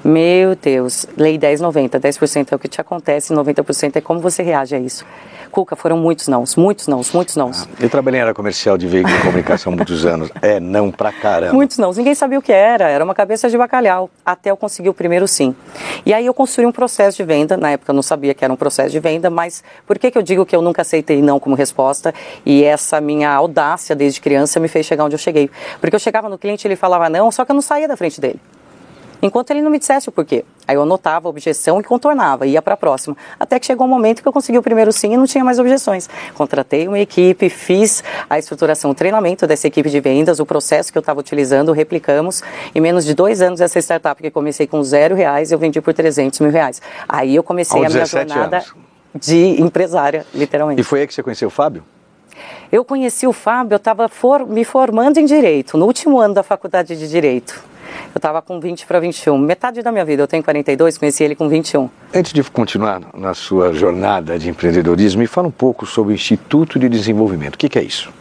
Meu 0.04 0.54
Deus, 0.54 1.06
lei 1.16 1.36
1090, 1.36 1.98
10% 1.98 2.52
é 2.52 2.54
o 2.54 2.58
que 2.60 2.68
te 2.68 2.80
acontece, 2.80 3.34
90% 3.34 3.96
é 3.96 4.00
como 4.00 4.20
você 4.20 4.40
reage 4.40 4.76
a 4.76 4.78
isso. 4.78 5.04
Cuca, 5.56 5.74
foram 5.74 5.96
muitos 5.96 6.28
nãos, 6.28 6.54
muitos 6.54 6.86
nãos, 6.86 7.10
muitos 7.12 7.34
nãos. 7.34 7.66
Eu 7.80 7.88
trabalhei 7.88 8.20
na 8.20 8.26
área 8.26 8.34
comercial 8.34 8.76
de 8.76 8.86
veículo 8.86 9.16
de 9.16 9.22
comunicação 9.22 9.72
há 9.72 9.76
muitos 9.76 10.04
anos. 10.04 10.30
É 10.42 10.60
não 10.60 10.90
pra 10.90 11.10
caramba. 11.10 11.54
Muitos 11.54 11.78
não, 11.78 11.90
ninguém 11.92 12.14
sabia 12.14 12.38
o 12.38 12.42
que 12.42 12.52
era, 12.52 12.90
era 12.90 13.02
uma 13.02 13.14
cabeça 13.14 13.48
de 13.48 13.56
bacalhau, 13.56 14.10
até 14.22 14.50
eu 14.50 14.56
conseguir 14.58 14.90
o 14.90 14.92
primeiro 14.92 15.26
sim. 15.26 15.56
E 16.04 16.12
aí 16.12 16.26
eu 16.26 16.34
construí 16.34 16.66
um 16.66 16.72
processo 16.72 17.16
de 17.16 17.24
venda, 17.24 17.56
na 17.56 17.70
época 17.70 17.90
eu 17.90 17.94
não 17.94 18.02
sabia 18.02 18.34
que 18.34 18.44
era 18.44 18.52
um 18.52 18.56
processo 18.56 18.90
de 18.90 19.00
venda, 19.00 19.30
mas 19.30 19.64
por 19.86 19.98
que, 19.98 20.10
que 20.10 20.18
eu 20.18 20.22
digo 20.22 20.44
que 20.44 20.54
eu 20.54 20.60
nunca 20.60 20.82
aceitei 20.82 21.22
não 21.22 21.40
como 21.40 21.56
resposta? 21.56 22.12
E 22.44 22.62
essa 22.62 23.00
minha 23.00 23.30
audácia 23.30 23.96
desde 23.96 24.20
criança 24.20 24.60
me 24.60 24.68
fez 24.68 24.84
chegar 24.84 25.06
onde 25.06 25.14
eu 25.14 25.18
cheguei. 25.18 25.50
Porque 25.80 25.96
eu 25.96 26.00
chegava 26.00 26.28
no 26.28 26.36
cliente 26.36 26.66
e 26.66 26.68
ele 26.68 26.76
falava 26.76 27.08
não, 27.08 27.32
só 27.32 27.46
que 27.46 27.50
eu 27.50 27.54
não 27.54 27.62
saía 27.62 27.88
da 27.88 27.96
frente 27.96 28.20
dele. 28.20 28.38
Enquanto 29.22 29.50
ele 29.50 29.62
não 29.62 29.70
me 29.70 29.78
dissesse 29.78 30.08
o 30.08 30.12
porquê. 30.12 30.44
Aí 30.68 30.74
eu 30.74 30.82
anotava 30.82 31.28
a 31.28 31.30
objeção 31.30 31.80
e 31.80 31.84
contornava, 31.84 32.46
ia 32.46 32.60
para 32.60 32.74
a 32.74 32.76
próxima. 32.76 33.16
Até 33.38 33.58
que 33.58 33.66
chegou 33.66 33.86
um 33.86 33.90
momento 33.90 34.20
que 34.20 34.28
eu 34.28 34.32
consegui 34.32 34.58
o 34.58 34.62
primeiro 34.62 34.92
sim 34.92 35.12
e 35.14 35.16
não 35.16 35.26
tinha 35.26 35.44
mais 35.44 35.58
objeções. 35.58 36.08
Contratei 36.34 36.88
uma 36.88 36.98
equipe, 36.98 37.48
fiz 37.48 38.02
a 38.28 38.38
estruturação, 38.38 38.90
o 38.90 38.94
treinamento 38.94 39.46
dessa 39.46 39.66
equipe 39.66 39.88
de 39.88 40.00
vendas, 40.00 40.40
o 40.40 40.46
processo 40.46 40.90
que 40.90 40.98
eu 40.98 41.00
estava 41.00 41.20
utilizando, 41.20 41.72
replicamos. 41.72 42.42
Em 42.74 42.80
menos 42.80 43.04
de 43.04 43.14
dois 43.14 43.40
anos, 43.40 43.60
essa 43.60 43.78
startup 43.78 44.20
que 44.20 44.30
comecei 44.30 44.66
com 44.66 44.82
zero 44.82 45.14
reais, 45.14 45.52
eu 45.52 45.58
vendi 45.58 45.80
por 45.80 45.94
300 45.94 46.40
mil 46.40 46.50
reais. 46.50 46.82
Aí 47.08 47.34
eu 47.36 47.42
comecei 47.42 47.78
a 47.84 47.88
minha 47.88 48.02
17 48.02 48.28
jornada 48.28 48.56
anos. 48.56 48.74
de 49.14 49.60
empresária, 49.60 50.26
literalmente. 50.34 50.80
E 50.80 50.84
foi 50.84 51.00
aí 51.00 51.06
que 51.06 51.14
você 51.14 51.22
conheceu 51.22 51.48
o 51.48 51.50
Fábio? 51.50 51.84
Eu 52.70 52.84
conheci 52.84 53.26
o 53.26 53.32
Fábio, 53.32 53.74
eu 53.74 53.78
estava 53.78 54.08
for, 54.08 54.46
me 54.46 54.64
formando 54.64 55.18
em 55.18 55.24
Direito, 55.24 55.78
no 55.78 55.86
último 55.86 56.20
ano 56.20 56.34
da 56.34 56.42
faculdade 56.42 56.96
de 56.96 57.08
Direito. 57.08 57.62
Eu 58.14 58.18
estava 58.18 58.40
com 58.40 58.58
20 58.58 58.86
para 58.86 58.98
21, 59.00 59.38
metade 59.38 59.82
da 59.82 59.92
minha 59.92 60.04
vida, 60.04 60.22
eu 60.22 60.26
tenho 60.26 60.42
42, 60.42 60.98
conheci 60.98 61.24
ele 61.24 61.34
com 61.34 61.48
21. 61.48 61.88
Antes 62.14 62.32
de 62.32 62.42
continuar 62.44 63.00
na 63.14 63.34
sua 63.34 63.72
jornada 63.72 64.38
de 64.38 64.48
empreendedorismo, 64.48 65.20
me 65.20 65.26
fala 65.26 65.48
um 65.48 65.52
pouco 65.52 65.86
sobre 65.86 66.12
o 66.12 66.14
Instituto 66.14 66.78
de 66.78 66.88
Desenvolvimento. 66.88 67.54
O 67.54 67.58
que, 67.58 67.68
que 67.68 67.78
é 67.78 67.82
isso? 67.82 68.12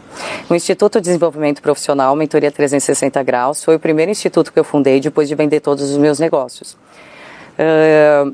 O 0.50 0.56
Instituto 0.56 1.00
de 1.00 1.06
Desenvolvimento 1.06 1.62
Profissional, 1.62 2.16
Mentoria 2.16 2.52
360 2.52 3.22
Graus, 3.24 3.64
foi 3.64 3.76
o 3.76 3.80
primeiro 3.80 4.12
instituto 4.12 4.52
que 4.52 4.60
eu 4.60 4.64
fundei 4.64 5.00
depois 5.00 5.28
de 5.28 5.36
vender 5.36 5.60
todos 5.60 5.90
os 5.92 5.98
meus 5.98 6.20
negócios. 6.20 6.78
Ah, 7.58 8.32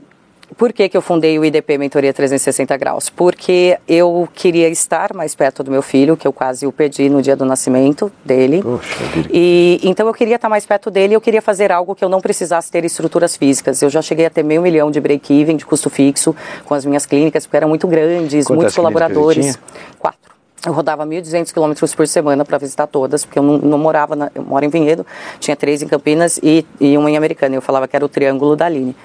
por 0.58 0.74
que, 0.74 0.90
que 0.90 0.98
eu 0.98 1.02
fundei 1.02 1.40
o 1.40 1.46
IDP 1.46 1.78
Mentoria 1.78 2.14
360 2.14 2.76
Graus? 2.78 3.10
Porque 3.10 3.78
eu 3.88 4.28
queria 4.34 4.68
estar 4.70 5.14
mais 5.14 5.34
perto 5.34 5.64
do 5.64 5.72
meu 5.72 5.82
filho, 5.82 6.18
que 6.18 6.28
eu 6.28 6.34
quase 6.34 6.68
o 6.68 6.72
perdi 6.72 7.10
no 7.10 7.22
dia 7.22 7.36
do 7.36 7.46
nascimento 7.46 8.12
dele. 8.24 8.62
Poxa. 8.62 8.96
E 9.32 9.80
então 9.84 10.08
eu 10.08 10.14
queria 10.14 10.36
estar 10.36 10.50
mais 10.50 10.66
perto 10.66 10.92
dele, 10.92 11.16
eu 11.16 11.22
queria 11.22 11.42
fazer 11.42 11.72
algo 11.72 11.96
que 11.96 12.04
eu 12.04 12.10
não 12.10 12.20
precisasse 12.20 12.72
ter 12.72 12.84
estruturas 12.84 13.36
físicas. 13.36 13.82
Eu 13.82 13.90
já 13.90 14.02
cheguei 14.02 14.26
a 14.26 14.30
ter 14.30 14.44
meio 14.44 14.62
milhão 14.62 14.92
de 14.92 15.00
break-even, 15.00 15.56
de 15.56 15.66
custo 15.66 15.90
fixo, 15.90 16.36
com 16.66 16.74
as 16.74 16.86
minhas 16.86 17.06
clínicas, 17.06 17.46
porque 17.46 17.58
eram 17.58 17.70
muito 17.70 17.88
grandes, 17.88 18.46
Quantas 18.46 18.56
muitos 18.58 18.76
colaboradores. 18.76 19.60
Quatro. 19.98 20.32
Eu 20.66 20.74
rodava 20.74 21.08
1.200 21.08 21.52
quilômetros 21.52 21.96
por 21.96 22.08
semana 22.08 22.46
para 22.46 22.58
visitar 22.60 22.86
todas, 22.86 23.26
porque 23.26 23.40
eu 23.40 23.44
não, 23.44 23.58
não 23.58 23.78
morava, 23.80 24.16
na, 24.16 24.32
eu 24.36 24.44
moro 24.44 24.64
em 24.64 24.70
Vinhedo, 24.70 25.06
tinha 25.40 25.56
três 25.56 25.82
em 25.82 25.88
Campinas 25.88 26.40
e, 26.44 26.64
e 26.80 26.96
uma 26.98 27.10
em 27.10 27.18
Americana. 27.18 27.56
Eu 27.56 27.62
falava 27.64 27.88
que 27.88 27.96
era 27.96 28.06
o 28.06 28.10
Triângulo 28.10 28.56
da 28.56 28.68
Aline. 28.68 28.96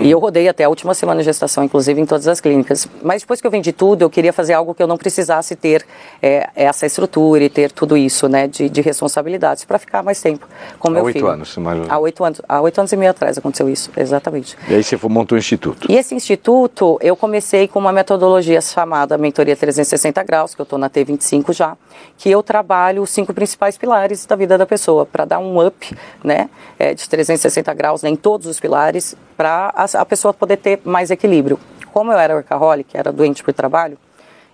E 0.00 0.10
eu 0.10 0.18
rodei 0.18 0.48
até 0.48 0.64
a 0.64 0.68
última 0.68 0.94
semana 0.94 1.20
de 1.20 1.24
gestação, 1.24 1.64
inclusive 1.64 2.00
em 2.00 2.06
todas 2.06 2.28
as 2.28 2.40
clínicas. 2.40 2.88
Mas 3.02 3.22
depois 3.22 3.40
que 3.40 3.46
eu 3.46 3.50
vendi 3.50 3.72
tudo, 3.72 4.02
eu 4.02 4.10
queria 4.10 4.32
fazer 4.32 4.54
algo 4.54 4.74
que 4.74 4.82
eu 4.82 4.86
não 4.86 4.96
precisasse 4.96 5.56
ter 5.56 5.84
é, 6.22 6.48
essa 6.54 6.86
estrutura 6.86 7.44
e 7.44 7.48
ter 7.48 7.72
tudo 7.72 7.96
isso, 7.96 8.28
né, 8.28 8.46
de, 8.46 8.68
de 8.68 8.80
responsabilidades, 8.80 9.64
para 9.64 9.78
ficar 9.78 10.02
mais 10.02 10.20
tempo 10.20 10.46
com 10.78 10.88
Há 10.88 10.90
meu 10.90 11.04
oito 11.04 11.14
filho. 11.14 11.28
anos, 11.28 11.56
mais 11.56 11.76
ou 11.76 11.82
menos. 11.82 11.90
Há 11.90 11.98
oito 11.98 12.24
anos. 12.24 12.42
Há 12.48 12.60
oito 12.60 12.78
anos 12.78 12.92
e 12.92 12.96
meio 12.96 13.10
atrás 13.10 13.38
aconteceu 13.38 13.68
isso, 13.68 13.90
exatamente. 13.96 14.56
E 14.68 14.74
aí 14.74 14.82
você 14.82 14.98
montou 15.08 15.36
um 15.36 15.38
instituto. 15.38 15.90
E 15.90 15.96
esse 15.96 16.14
instituto, 16.14 16.98
eu 17.00 17.16
comecei 17.16 17.66
com 17.68 17.78
uma 17.78 17.92
metodologia 17.92 18.60
chamada 18.60 19.16
Mentoria 19.18 19.56
360 19.56 20.22
Graus, 20.22 20.54
que 20.54 20.60
eu 20.60 20.64
estou 20.64 20.78
na 20.78 20.88
T25 20.88 21.52
já, 21.52 21.76
que 22.16 22.30
eu 22.30 22.42
trabalho 22.42 23.02
os 23.02 23.10
cinco 23.10 23.32
principais 23.32 23.76
pilares 23.76 24.26
da 24.26 24.36
vida 24.36 24.56
da 24.56 24.66
pessoa, 24.66 25.06
para 25.06 25.24
dar 25.24 25.38
um 25.38 25.64
up 25.64 25.96
né, 26.22 26.48
é, 26.78 26.94
de 26.94 27.08
360 27.08 27.72
graus 27.74 28.02
né, 28.02 28.10
em 28.10 28.16
todos 28.16 28.46
os 28.46 28.60
pilares, 28.60 29.14
para 29.36 29.69
a, 29.74 30.04
pessoa 30.04 30.34
poder 30.34 30.56
ter 30.56 30.80
mais 30.84 31.10
equilíbrio. 31.10 31.58
como 31.92 32.12
eu 32.12 32.18
era 32.18 32.34
workaholic, 32.34 32.96
era 32.96 33.12
doente 33.12 33.42
por 33.42 33.52
trabalho, 33.52 33.98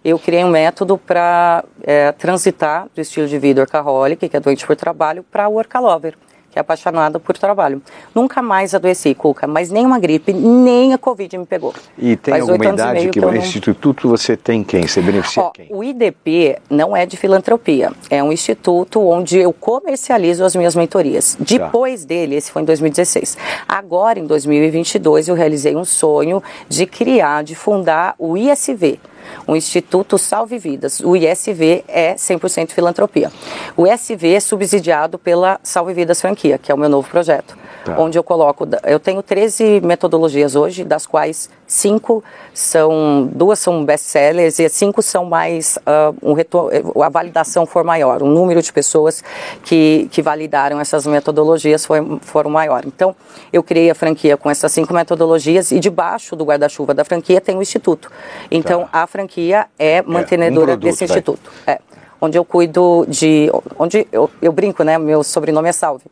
eu 0.04 0.18
criei 0.18 0.44
um 0.44 0.50
método 0.50 0.96
para 0.96 1.64
é, 1.82 2.12
transitar 2.12 2.86
do 2.94 3.00
estilo 3.00 3.26
de 3.26 3.38
vida 3.38 3.60
workaholic, 3.60 4.28
que 4.28 4.36
é 4.36 4.40
doente 4.40 4.66
por 4.66 4.76
trabalho, 4.76 5.24
para 5.30 5.48
workalover 5.48 6.14
que 6.56 6.58
é 6.58 6.62
apaixonada 6.62 7.20
por 7.20 7.36
trabalho. 7.36 7.82
Nunca 8.14 8.40
mais 8.40 8.74
adoeci, 8.74 9.14
Cuca, 9.14 9.46
mas 9.46 9.70
nem 9.70 9.84
uma 9.84 9.98
gripe, 9.98 10.32
nem 10.32 10.94
a 10.94 10.98
Covid 10.98 11.36
me 11.36 11.44
pegou. 11.44 11.74
E 11.98 12.16
tem 12.16 12.32
Faz 12.32 12.48
alguma 12.48 12.72
idade 12.72 13.10
que, 13.10 13.18
eu 13.18 13.34
esse 13.34 13.48
instituto 13.48 14.08
você 14.08 14.38
tem 14.38 14.64
quem? 14.64 14.86
Você 14.86 15.02
beneficia 15.02 15.42
Ó, 15.42 15.50
quem? 15.50 15.66
o 15.68 15.84
IDP 15.84 16.56
não 16.70 16.96
é 16.96 17.04
de 17.04 17.18
filantropia, 17.18 17.92
é 18.08 18.22
um 18.22 18.32
instituto 18.32 19.06
onde 19.06 19.36
eu 19.38 19.52
comercializo 19.52 20.44
as 20.44 20.56
minhas 20.56 20.74
mentorias. 20.74 21.36
Depois 21.38 22.06
dele, 22.06 22.36
esse 22.36 22.50
foi 22.50 22.62
em 22.62 22.64
2016. 22.64 23.36
Agora, 23.68 24.18
em 24.18 24.26
2022, 24.26 25.28
eu 25.28 25.34
realizei 25.34 25.76
um 25.76 25.84
sonho 25.84 26.42
de 26.70 26.86
criar, 26.86 27.44
de 27.44 27.54
fundar 27.54 28.14
o 28.18 28.34
ISV 28.34 28.98
um 29.46 29.56
Instituto 29.56 30.18
Salve 30.18 30.58
Vidas. 30.58 31.00
O 31.00 31.16
ISV 31.16 31.84
é 31.88 32.14
100% 32.14 32.72
filantropia. 32.72 33.30
O 33.76 33.86
SV 33.86 34.34
é 34.34 34.40
subsidiado 34.40 35.18
pela 35.18 35.60
Salve 35.62 35.94
Vidas 35.94 36.20
Franquia, 36.20 36.58
que 36.58 36.70
é 36.70 36.74
o 36.74 36.78
meu 36.78 36.88
novo 36.88 37.08
projeto, 37.08 37.56
Tá. 37.86 38.00
onde 38.00 38.18
eu 38.18 38.22
coloco, 38.24 38.66
eu 38.84 38.98
tenho 38.98 39.22
13 39.22 39.80
metodologias 39.80 40.56
hoje, 40.56 40.82
das 40.82 41.06
quais 41.06 41.48
cinco 41.66 42.22
são, 42.52 43.28
duas 43.32 43.58
são 43.60 43.84
best-sellers 43.84 44.58
e 44.58 44.68
cinco 44.68 45.00
são 45.02 45.24
mais, 45.24 45.78
ah, 45.86 46.12
um 46.22 46.32
retor- 46.32 46.72
a 47.02 47.08
validação 47.08 47.64
for 47.64 47.84
maior, 47.84 48.22
o 48.22 48.26
número 48.26 48.60
de 48.60 48.72
pessoas 48.72 49.22
que, 49.62 50.08
que 50.10 50.20
validaram 50.20 50.80
essas 50.80 51.06
metodologias 51.06 51.86
foi, 51.86 52.18
foram 52.22 52.50
maior. 52.50 52.84
Então, 52.84 53.14
eu 53.52 53.62
criei 53.62 53.88
a 53.90 53.94
franquia 53.94 54.36
com 54.36 54.50
essas 54.50 54.72
cinco 54.72 54.92
metodologias 54.92 55.70
e 55.70 55.78
debaixo 55.78 56.34
do 56.34 56.44
guarda-chuva 56.44 56.92
da 56.92 57.04
franquia 57.04 57.40
tem 57.40 57.56
o 57.56 57.62
instituto. 57.62 58.10
Então, 58.50 58.88
a 58.92 59.06
franquia 59.06 59.66
é 59.78 60.02
mantenedora 60.02 60.72
produto, 60.72 60.84
desse 60.84 61.06
vai. 61.06 61.16
instituto. 61.18 61.50
É, 61.66 61.78
onde 62.20 62.36
eu 62.36 62.44
cuido 62.44 63.06
de, 63.08 63.50
onde 63.78 64.06
eu, 64.10 64.28
eu 64.42 64.50
brinco, 64.50 64.82
né, 64.82 64.98
meu 64.98 65.22
sobrenome 65.22 65.68
é 65.68 65.72
Salve. 65.72 66.04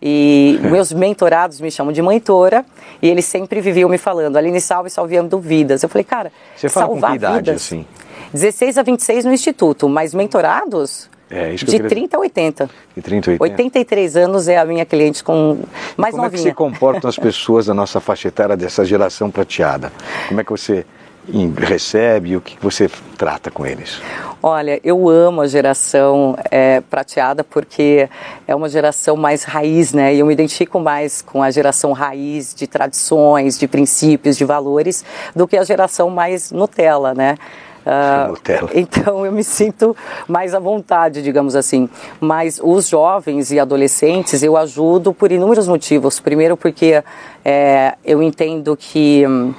E 0.00 0.58
meus 0.70 0.92
mentorados 0.92 1.60
me 1.60 1.70
chamam 1.70 1.92
de 1.92 2.02
mentora 2.02 2.64
e 3.00 3.08
eles 3.08 3.24
sempre 3.24 3.60
viviam 3.60 3.88
me 3.88 3.98
falando, 3.98 4.36
Aline 4.36 4.60
Salve, 4.60 4.90
salveando 4.90 5.38
vidas. 5.38 5.82
Eu 5.82 5.88
falei, 5.88 6.04
cara, 6.04 6.30
Você 6.54 6.68
fala 6.68 6.86
com 6.86 6.92
salvar 6.94 7.10
que 7.12 7.16
idade, 7.16 7.36
vidas. 7.50 7.56
assim? 7.62 7.86
16 8.32 8.78
a 8.78 8.82
26 8.82 9.24
no 9.24 9.32
instituto, 9.32 9.88
mas 9.88 10.12
mentorados 10.12 11.08
É, 11.30 11.52
isso 11.54 11.64
que 11.64 11.70
eu 11.70 11.72
de 11.72 11.76
queria- 11.82 11.88
30 11.88 12.16
a 12.16 12.20
80. 12.20 12.70
De 12.94 13.02
30 13.02 13.30
a 13.30 13.32
80. 13.32 13.44
83 13.44 14.16
anos 14.16 14.48
é 14.48 14.58
a 14.58 14.64
minha 14.64 14.84
cliente 14.84 15.24
com 15.24 15.58
mais 15.96 16.14
Como 16.14 16.26
é 16.26 16.30
que 16.30 16.36
se 16.36 16.42
novinha. 16.44 16.54
comportam 16.54 17.08
as 17.08 17.16
pessoas 17.16 17.66
da 17.66 17.74
nossa 17.74 18.00
faixa 18.00 18.28
etária 18.28 18.56
dessa 18.56 18.84
geração 18.84 19.30
prateada? 19.30 19.92
Como 20.28 20.40
é 20.40 20.44
que 20.44 20.50
você 20.50 20.84
recebe? 21.58 22.36
O 22.36 22.40
que 22.40 22.56
você 22.60 22.90
trata 23.16 23.50
com 23.50 23.66
eles? 23.66 24.00
Olha, 24.42 24.80
eu 24.84 25.08
amo 25.08 25.40
a 25.40 25.48
geração 25.48 26.36
é, 26.50 26.80
prateada 26.80 27.42
porque 27.42 28.08
é 28.46 28.54
uma 28.54 28.68
geração 28.68 29.16
mais 29.16 29.42
raiz, 29.42 29.92
né? 29.92 30.14
E 30.14 30.20
eu 30.20 30.26
me 30.26 30.32
identifico 30.32 30.78
mais 30.78 31.20
com 31.22 31.42
a 31.42 31.50
geração 31.50 31.92
raiz 31.92 32.54
de 32.54 32.66
tradições, 32.66 33.58
de 33.58 33.66
princípios, 33.66 34.36
de 34.36 34.44
valores, 34.44 35.04
do 35.34 35.48
que 35.48 35.56
a 35.56 35.64
geração 35.64 36.10
mais 36.10 36.52
Nutella, 36.52 37.12
né? 37.14 37.36
Nutella. 38.28 38.70
então 38.74 39.24
eu 39.24 39.30
me 39.30 39.44
sinto 39.44 39.96
mais 40.26 40.54
à 40.54 40.58
vontade, 40.58 41.22
digamos 41.22 41.54
assim. 41.54 41.88
Mas 42.20 42.60
os 42.62 42.88
jovens 42.88 43.52
e 43.52 43.60
adolescentes 43.60 44.42
eu 44.42 44.56
ajudo 44.56 45.12
por 45.12 45.30
inúmeros 45.30 45.68
motivos. 45.68 46.18
Primeiro 46.18 46.56
porque 46.56 47.02
é, 47.44 47.94
eu 48.04 48.22
entendo 48.22 48.76
que 48.76 49.24
hum, 49.26 49.54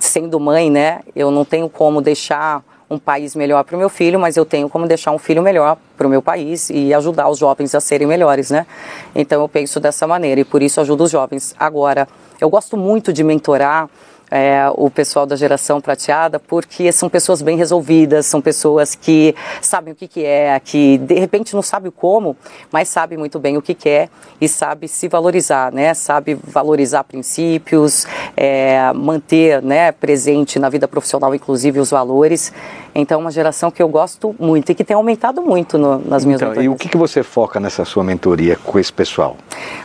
sendo 0.00 0.40
mãe, 0.40 0.70
né, 0.70 1.00
eu 1.14 1.30
não 1.30 1.44
tenho 1.44 1.68
como 1.68 2.00
deixar 2.00 2.62
um 2.90 2.98
país 2.98 3.36
melhor 3.36 3.62
para 3.62 3.76
o 3.76 3.78
meu 3.78 3.88
filho, 3.88 4.18
mas 4.18 4.36
eu 4.36 4.44
tenho 4.44 4.68
como 4.68 4.86
deixar 4.86 5.12
um 5.12 5.18
filho 5.18 5.40
melhor 5.40 5.76
para 5.96 6.06
o 6.06 6.10
meu 6.10 6.20
país 6.20 6.68
e 6.70 6.92
ajudar 6.92 7.28
os 7.28 7.38
jovens 7.38 7.72
a 7.72 7.80
serem 7.80 8.06
melhores, 8.06 8.50
né? 8.50 8.66
Então 9.14 9.40
eu 9.40 9.48
penso 9.48 9.78
dessa 9.78 10.08
maneira 10.08 10.40
e 10.40 10.44
por 10.44 10.60
isso 10.60 10.80
ajudo 10.80 11.04
os 11.04 11.10
jovens. 11.10 11.54
Agora, 11.56 12.08
eu 12.40 12.50
gosto 12.50 12.76
muito 12.76 13.12
de 13.12 13.22
mentorar 13.22 13.88
é, 14.30 14.70
o 14.74 14.88
pessoal 14.90 15.26
da 15.26 15.34
geração 15.36 15.80
prateada, 15.80 16.38
porque 16.38 16.92
são 16.92 17.08
pessoas 17.08 17.42
bem 17.42 17.56
resolvidas, 17.56 18.26
são 18.26 18.40
pessoas 18.40 18.94
que 18.94 19.34
sabem 19.60 19.92
o 19.92 19.96
que, 19.96 20.06
que 20.06 20.24
é, 20.24 20.58
que 20.60 20.98
de 20.98 21.14
repente 21.18 21.54
não 21.54 21.62
sabe 21.62 21.88
o 21.88 21.92
como, 21.92 22.36
mas 22.70 22.88
sabe 22.88 23.16
muito 23.16 23.38
bem 23.38 23.56
o 23.56 23.62
que, 23.62 23.74
que 23.74 23.88
é 23.88 24.08
e 24.40 24.48
sabe 24.48 24.86
se 24.88 25.08
valorizar, 25.08 25.72
né? 25.72 25.92
Sabe 25.94 26.34
valorizar 26.42 27.04
princípios, 27.04 28.06
é, 28.36 28.92
manter 28.94 29.62
né, 29.62 29.92
presente 29.92 30.58
na 30.58 30.68
vida 30.68 30.86
profissional, 30.86 31.34
inclusive, 31.34 31.80
os 31.80 31.90
valores. 31.90 32.52
Então, 32.94 33.18
é 33.18 33.20
uma 33.22 33.30
geração 33.30 33.70
que 33.70 33.82
eu 33.82 33.88
gosto 33.88 34.34
muito 34.38 34.70
e 34.72 34.74
que 34.74 34.82
tem 34.84 34.94
aumentado 34.96 35.40
muito 35.42 35.78
no- 35.78 35.98
nas 35.98 36.24
minhas 36.24 36.40
Então, 36.40 36.62
e 36.62 36.68
o 36.68 36.74
que, 36.74 36.88
que 36.88 36.96
você 36.96 37.22
foca 37.22 37.60
nessa 37.60 37.84
sua 37.84 38.02
mentoria 38.02 38.56
com 38.56 38.78
esse 38.78 38.92
pessoal? 38.92 39.36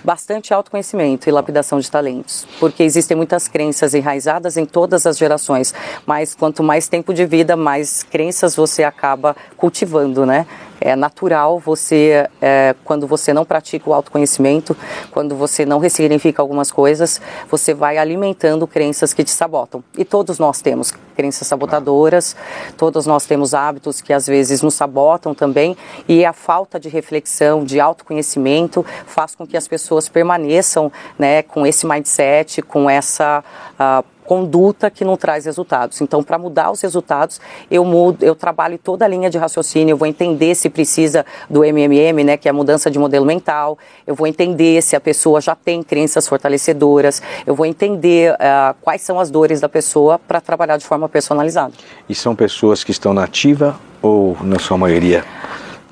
Bastante 0.04 0.54
autoconhecimento 0.54 1.28
e 1.28 1.32
lapidação 1.32 1.80
de 1.80 1.90
talentos, 1.90 2.48
porque 2.60 2.84
existem 2.84 3.16
muitas 3.16 3.48
crenças 3.48 3.94
enraizadas 3.94 4.58
em 4.58 4.66
todas 4.66 5.06
as 5.06 5.18
gerações, 5.18 5.74
mas 6.06 6.36
quanto 6.36 6.64
mais 6.64 6.88
tempo 6.88 7.14
de 7.14 7.26
vida, 7.26 7.56
mais 7.56 8.04
crenças 8.04 8.56
você 8.56 8.84
acaba 8.84 9.36
cultivando, 9.58 10.26
né? 10.26 10.46
É 10.80 10.96
natural 10.96 11.60
você, 11.60 12.28
é, 12.42 12.76
quando 12.84 13.08
você 13.08 13.34
não 13.34 13.46
pratica 13.46 13.90
o 13.90 13.94
autoconhecimento, 13.94 14.76
quando 15.12 15.36
você 15.36 15.66
não 15.66 15.80
ressignifica 15.80 16.42
algumas 16.42 16.72
coisas, 16.72 17.22
você 17.50 17.74
vai 17.74 17.98
alimentando 17.98 18.68
crenças 18.68 19.14
que 19.14 19.24
te 19.24 19.32
sabotam. 19.32 19.84
E 19.98 20.04
todos 20.04 20.40
nós 20.40 20.62
temos 20.62 20.94
crenças 21.16 21.48
sabotadoras, 21.48 22.36
todos 22.78 23.06
nós 23.06 23.26
temos 23.26 23.54
hábitos 23.54 24.02
que 24.02 24.12
às 24.12 24.28
vezes 24.28 24.62
nos 24.62 24.74
sabotam 24.74 25.34
também, 25.34 25.78
e 26.08 26.26
a 26.26 26.34
falta 26.34 26.80
de 26.80 26.90
reflexão, 26.90 27.64
de 27.64 27.80
autoconhecimento, 27.80 28.86
faz 29.06 29.34
com 29.34 29.48
que 29.48 29.56
as 29.56 29.68
pessoas 29.68 30.10
permaneçam 30.10 30.92
né, 31.18 31.42
com 31.42 31.66
esse 31.66 31.86
mindset, 31.88 32.62
com 32.62 32.90
essa. 32.90 33.44
ah, 33.80 34.04
conduta 34.26 34.90
que 34.90 35.06
não 35.06 35.16
traz 35.16 35.46
resultados. 35.46 36.02
Então, 36.02 36.24
para 36.24 36.38
mudar 36.38 36.72
os 36.72 36.82
resultados, 36.82 37.40
eu 37.70 37.86
mudo, 37.86 38.24
eu 38.24 38.36
trabalho 38.36 38.78
toda 38.78 39.06
a 39.06 39.08
linha 39.08 39.30
de 39.30 39.38
raciocínio, 39.38 39.94
eu 39.94 39.98
vou 39.98 40.08
entender 40.08 40.56
se 40.56 40.70
precisa 40.70 41.26
do 41.50 41.64
MMM, 41.64 42.24
né, 42.24 42.38
que 42.38 42.48
é 42.48 42.52
a 42.52 42.54
mudança 42.54 42.90
de 42.90 43.00
modelo 43.00 43.26
mental, 43.26 43.78
eu 44.06 44.16
vou 44.16 44.28
entender 44.28 44.82
se 44.82 44.96
a 44.96 45.00
pessoa 45.00 45.40
já 45.40 45.56
tem 45.56 45.84
crenças 45.84 46.28
fortalecedoras, 46.28 47.22
eu 47.46 47.56
vou 47.56 47.66
entender 47.66 48.36
ah, 48.40 48.76
quais 48.82 49.02
são 49.02 49.20
as 49.20 49.30
dores 49.30 49.62
da 49.62 49.70
pessoa 49.70 50.20
para 50.20 50.42
trabalhar 50.42 50.78
de 50.78 50.86
forma 50.86 51.08
personalizada. 51.08 51.74
E 52.10 52.16
são 52.16 52.36
pessoas 52.36 52.84
que 52.84 52.92
estão 52.92 53.14
na 53.14 53.24
ativa 53.24 53.80
ou, 54.02 54.38
na 54.42 54.60
sua 54.60 54.78
maioria, 54.78 55.24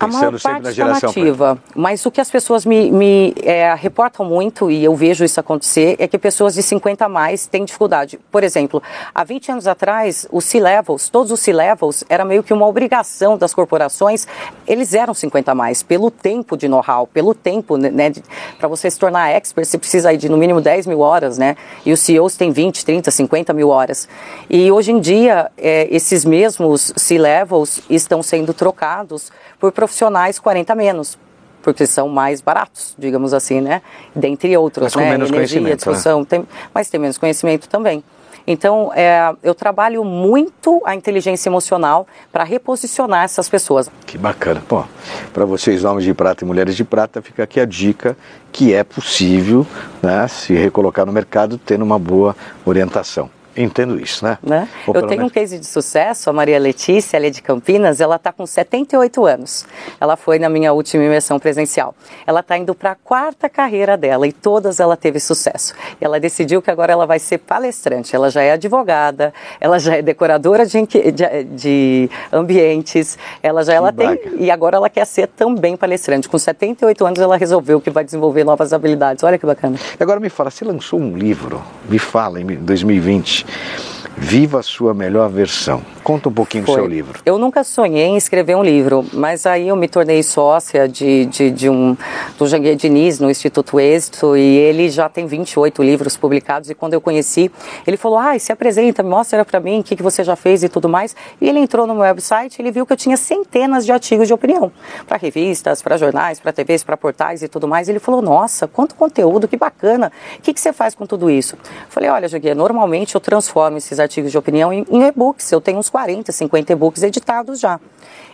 A 0.03 0.07
maior 0.07 0.39
parte 0.39 0.71
geração? 0.73 1.09
nativa, 1.09 1.57
mas 1.75 2.05
o 2.05 2.11
que 2.11 2.19
as 2.19 2.29
pessoas 2.29 2.65
me, 2.65 2.91
me, 2.91 3.33
é, 3.41 3.73
reportam 3.73 4.25
muito, 4.25 4.69
e 4.69 4.83
eu 4.83 4.95
vejo 4.95 5.23
isso 5.23 5.39
acontecer, 5.39 5.95
é 5.97 6.07
que 6.07 6.17
pessoas 6.17 6.53
de 6.53 6.61
50 6.61 7.05
a 7.05 7.09
mais 7.09 7.47
têm 7.47 7.65
dificuldade. 7.65 8.19
Por 8.31 8.43
exemplo, 8.43 8.81
há 9.13 9.23
20 9.23 9.51
anos 9.51 9.67
atrás, 9.67 10.27
os 10.31 10.45
C-Levels, 10.45 11.09
todos 11.09 11.31
os 11.31 11.39
C-Levels, 11.39 12.03
era 12.09 12.25
meio 12.25 12.43
que 12.43 12.53
uma 12.53 12.67
obrigação 12.67 13.37
das 13.37 13.53
corporações, 13.53 14.27
eles 14.67 14.93
eram 14.93 15.13
50 15.13 15.51
a 15.51 15.55
mais, 15.55 15.81
pelo 15.81 16.11
tempo 16.11 16.57
de 16.57 16.67
know-how, 16.67 17.07
pelo 17.07 17.33
tempo, 17.33 17.77
né, 17.77 18.11
para 18.57 18.67
você 18.67 18.89
se 18.89 18.99
tornar 18.99 19.29
expert, 19.29 19.67
você 19.67 19.77
precisa 19.77 20.15
de 20.15 20.29
no 20.29 20.37
mínimo 20.37 20.61
10 20.61 20.85
mil 20.87 20.99
horas, 20.99 21.37
né, 21.37 21.55
e 21.85 21.93
os 21.93 21.99
CEOs 21.99 22.35
têm 22.35 22.51
20, 22.51 22.85
30, 22.85 23.09
50 23.09 23.53
mil 23.53 23.69
horas. 23.69 24.07
E 24.49 24.71
hoje 24.71 24.91
em 24.91 24.99
dia, 24.99 25.49
é, 25.57 25.87
esses 25.89 26.25
mesmos 26.25 26.93
C-Levels 26.95 27.81
estão 27.89 28.21
sendo 28.21 28.53
trocados 28.53 29.31
por 29.59 29.71
profissionais 29.71 29.92
40 30.41 30.75
menos, 30.75 31.17
porque 31.61 31.85
são 31.85 32.09
mais 32.09 32.41
baratos, 32.41 32.95
digamos 32.97 33.33
assim, 33.33 33.61
né? 33.61 33.81
Dentre 34.15 34.55
outros, 34.57 34.85
Mas 34.85 34.93
com 34.93 34.99
né? 34.99 35.11
menos 35.11 35.29
Energia, 35.29 35.37
conhecimento, 35.37 35.69
né? 35.69 35.75
discussão, 35.75 36.25
tem, 36.25 36.47
mas 36.73 36.89
tem 36.89 36.99
menos 36.99 37.17
conhecimento 37.17 37.67
também. 37.67 38.03
Então, 38.45 38.91
é, 38.93 39.33
eu 39.41 39.55
trabalho 39.55 40.03
muito 40.03 40.81
a 40.85 40.93
inteligência 40.93 41.47
emocional 41.47 42.05
para 42.31 42.43
reposicionar 42.43 43.23
essas 43.23 43.47
pessoas. 43.47 43.89
Que 44.05 44.17
bacana. 44.17 44.61
Bom, 44.67 44.85
para 45.33 45.45
vocês, 45.45 45.85
homens 45.85 46.03
de 46.03 46.13
prata 46.13 46.43
e 46.43 46.47
mulheres 46.47 46.75
de 46.75 46.83
prata, 46.83 47.21
fica 47.21 47.43
aqui 47.43 47.59
a 47.59 47.65
dica 47.65 48.17
que 48.51 48.73
é 48.73 48.83
possível 48.83 49.65
né, 50.01 50.27
se 50.27 50.53
recolocar 50.53 51.05
no 51.05 51.13
mercado 51.13 51.57
tendo 51.57 51.83
uma 51.83 51.97
boa 51.97 52.35
orientação. 52.65 53.29
Entendo 53.55 53.99
isso, 53.99 54.25
né? 54.25 54.37
Né? 54.41 54.67
Eu 54.87 54.93
tenho 54.93 55.05
um 55.05 55.09
menos- 55.17 55.31
case 55.31 55.59
de 55.59 55.65
sucesso, 55.65 56.29
a 56.29 56.33
Maria 56.33 56.57
Letícia, 56.59 57.17
ela 57.17 57.27
é 57.27 57.29
de 57.29 57.41
Campinas, 57.41 58.01
ela 58.01 58.15
está 58.15 58.31
com 58.31 58.45
78 58.45 59.25
anos. 59.25 59.65
Ela 60.01 60.15
foi 60.17 60.39
na 60.39 60.49
minha 60.49 60.73
última 60.73 61.03
imersão 61.03 61.37
presencial. 61.39 61.93
Ela 62.25 62.39
está 62.39 62.57
indo 62.57 62.73
para 62.73 62.91
a 62.91 62.95
quarta 62.95 63.47
carreira 63.49 63.95
dela 63.95 64.25
e 64.27 64.31
todas 64.33 64.79
ela 64.79 64.97
teve 64.97 65.19
sucesso. 65.19 65.73
E 66.01 66.05
ela 66.05 66.19
decidiu 66.19 66.61
que 66.61 66.71
agora 66.71 66.91
ela 66.93 67.05
vai 67.05 67.19
ser 67.19 67.37
palestrante. 67.39 68.15
Ela 68.15 68.29
já 68.31 68.41
é 68.41 68.53
advogada, 68.53 69.33
ela 69.61 69.77
já 69.79 69.97
é 69.97 70.01
decoradora 70.01 70.65
de, 70.65 70.81
de- 70.85 71.43
de 71.43 72.09
ambientes, 72.31 73.17
ela 73.41 73.63
já 73.63 73.73
ela 73.73 73.91
tem 73.91 74.19
e 74.37 74.49
agora 74.51 74.77
ela 74.77 74.89
quer 74.89 75.05
ser 75.05 75.27
também 75.27 75.77
palestrante. 75.77 76.27
Com 76.27 76.37
78 76.37 77.05
anos 77.05 77.19
ela 77.19 77.37
resolveu 77.37 77.79
que 77.79 77.89
vai 77.89 78.03
desenvolver 78.03 78.43
novas 78.43 78.73
habilidades. 78.73 79.23
Olha 79.23 79.37
que 79.37 79.45
bacana. 79.45 79.77
Agora 79.99 80.19
me 80.19 80.29
fala, 80.29 80.49
você 80.51 80.65
lançou 80.65 80.99
um 80.99 81.15
livro, 81.15 81.61
me 81.89 81.99
fala, 81.99 82.41
em 82.41 82.45
2020, 82.45 83.42
seguinte: 83.43 83.93
Viva 84.15 84.59
a 84.59 84.63
sua 84.63 84.93
melhor 84.93 85.29
versão. 85.29 85.81
Conta 86.03 86.29
um 86.29 86.31
pouquinho 86.31 86.65
Foi. 86.65 86.75
do 86.75 86.79
seu 86.79 86.85
livro. 86.85 87.19
Eu 87.25 87.37
nunca 87.37 87.63
sonhei 87.63 88.05
em 88.05 88.17
escrever 88.17 88.55
um 88.55 88.63
livro, 88.63 89.05
mas 89.11 89.45
aí 89.45 89.69
eu 89.69 89.75
me 89.75 89.87
tornei 89.87 90.21
sócia 90.21 90.87
de, 90.87 91.25
de, 91.25 91.49
de 91.49 91.69
um, 91.69 91.97
do 92.37 92.45
Janguier 92.45 92.75
Diniz 92.75 93.19
no 93.19 93.29
Instituto 93.29 93.79
Êxito 93.79 94.35
e 94.37 94.41
ele 94.41 94.89
já 94.89 95.07
tem 95.09 95.25
28 95.25 95.81
livros 95.81 96.17
publicados 96.17 96.69
e 96.69 96.75
quando 96.75 96.93
eu 96.93 97.01
conheci, 97.01 97.49
ele 97.87 97.95
falou, 97.95 98.17
ah, 98.17 98.37
se 98.37 98.51
apresenta, 98.51 99.01
mostra 99.01 99.43
para 99.45 99.59
mim 99.59 99.79
o 99.79 99.83
que, 99.83 99.95
que 99.95 100.03
você 100.03 100.23
já 100.23 100.35
fez 100.35 100.61
e 100.61 100.69
tudo 100.69 100.89
mais. 100.89 101.15
E 101.39 101.47
ele 101.47 101.59
entrou 101.59 101.87
no 101.87 101.93
meu 101.93 102.03
website 102.03 102.61
ele 102.61 102.71
viu 102.71 102.85
que 102.85 102.93
eu 102.93 102.97
tinha 102.97 103.17
centenas 103.17 103.85
de 103.85 103.91
artigos 103.91 104.27
de 104.27 104.33
opinião 104.33 104.71
para 105.07 105.17
revistas, 105.17 105.81
para 105.81 105.97
jornais, 105.97 106.39
para 106.39 106.51
TVs, 106.51 106.83
para 106.83 106.97
portais 106.97 107.41
e 107.41 107.47
tudo 107.47 107.67
mais. 107.67 107.87
Ele 107.89 107.99
falou, 107.99 108.21
nossa, 108.21 108.67
quanto 108.67 108.93
conteúdo, 108.93 109.47
que 109.47 109.57
bacana. 109.57 110.11
O 110.37 110.41
que, 110.41 110.53
que 110.53 110.59
você 110.61 110.73
faz 110.73 110.93
com 110.93 111.05
tudo 111.05 111.29
isso? 111.29 111.55
Eu 111.55 111.87
falei, 111.89 112.09
olha, 112.09 112.27
Janguier, 112.27 112.55
normalmente 112.55 113.15
eu 113.15 113.21
transformo 113.33 113.77
esses 113.77 113.99
artigos 113.99 114.31
de 114.31 114.37
opinião 114.37 114.71
em, 114.71 114.85
em 114.91 115.03
e-books. 115.05 115.51
Eu 115.51 115.59
tenho 115.59 115.79
uns 115.79 115.89
40, 115.89 116.31
50 116.31 116.71
e-books 116.71 117.01
editados 117.01 117.59
já. 117.59 117.79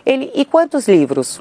Ele, 0.04 0.30
e 0.34 0.44
quantos 0.44 0.86
livros? 0.86 1.40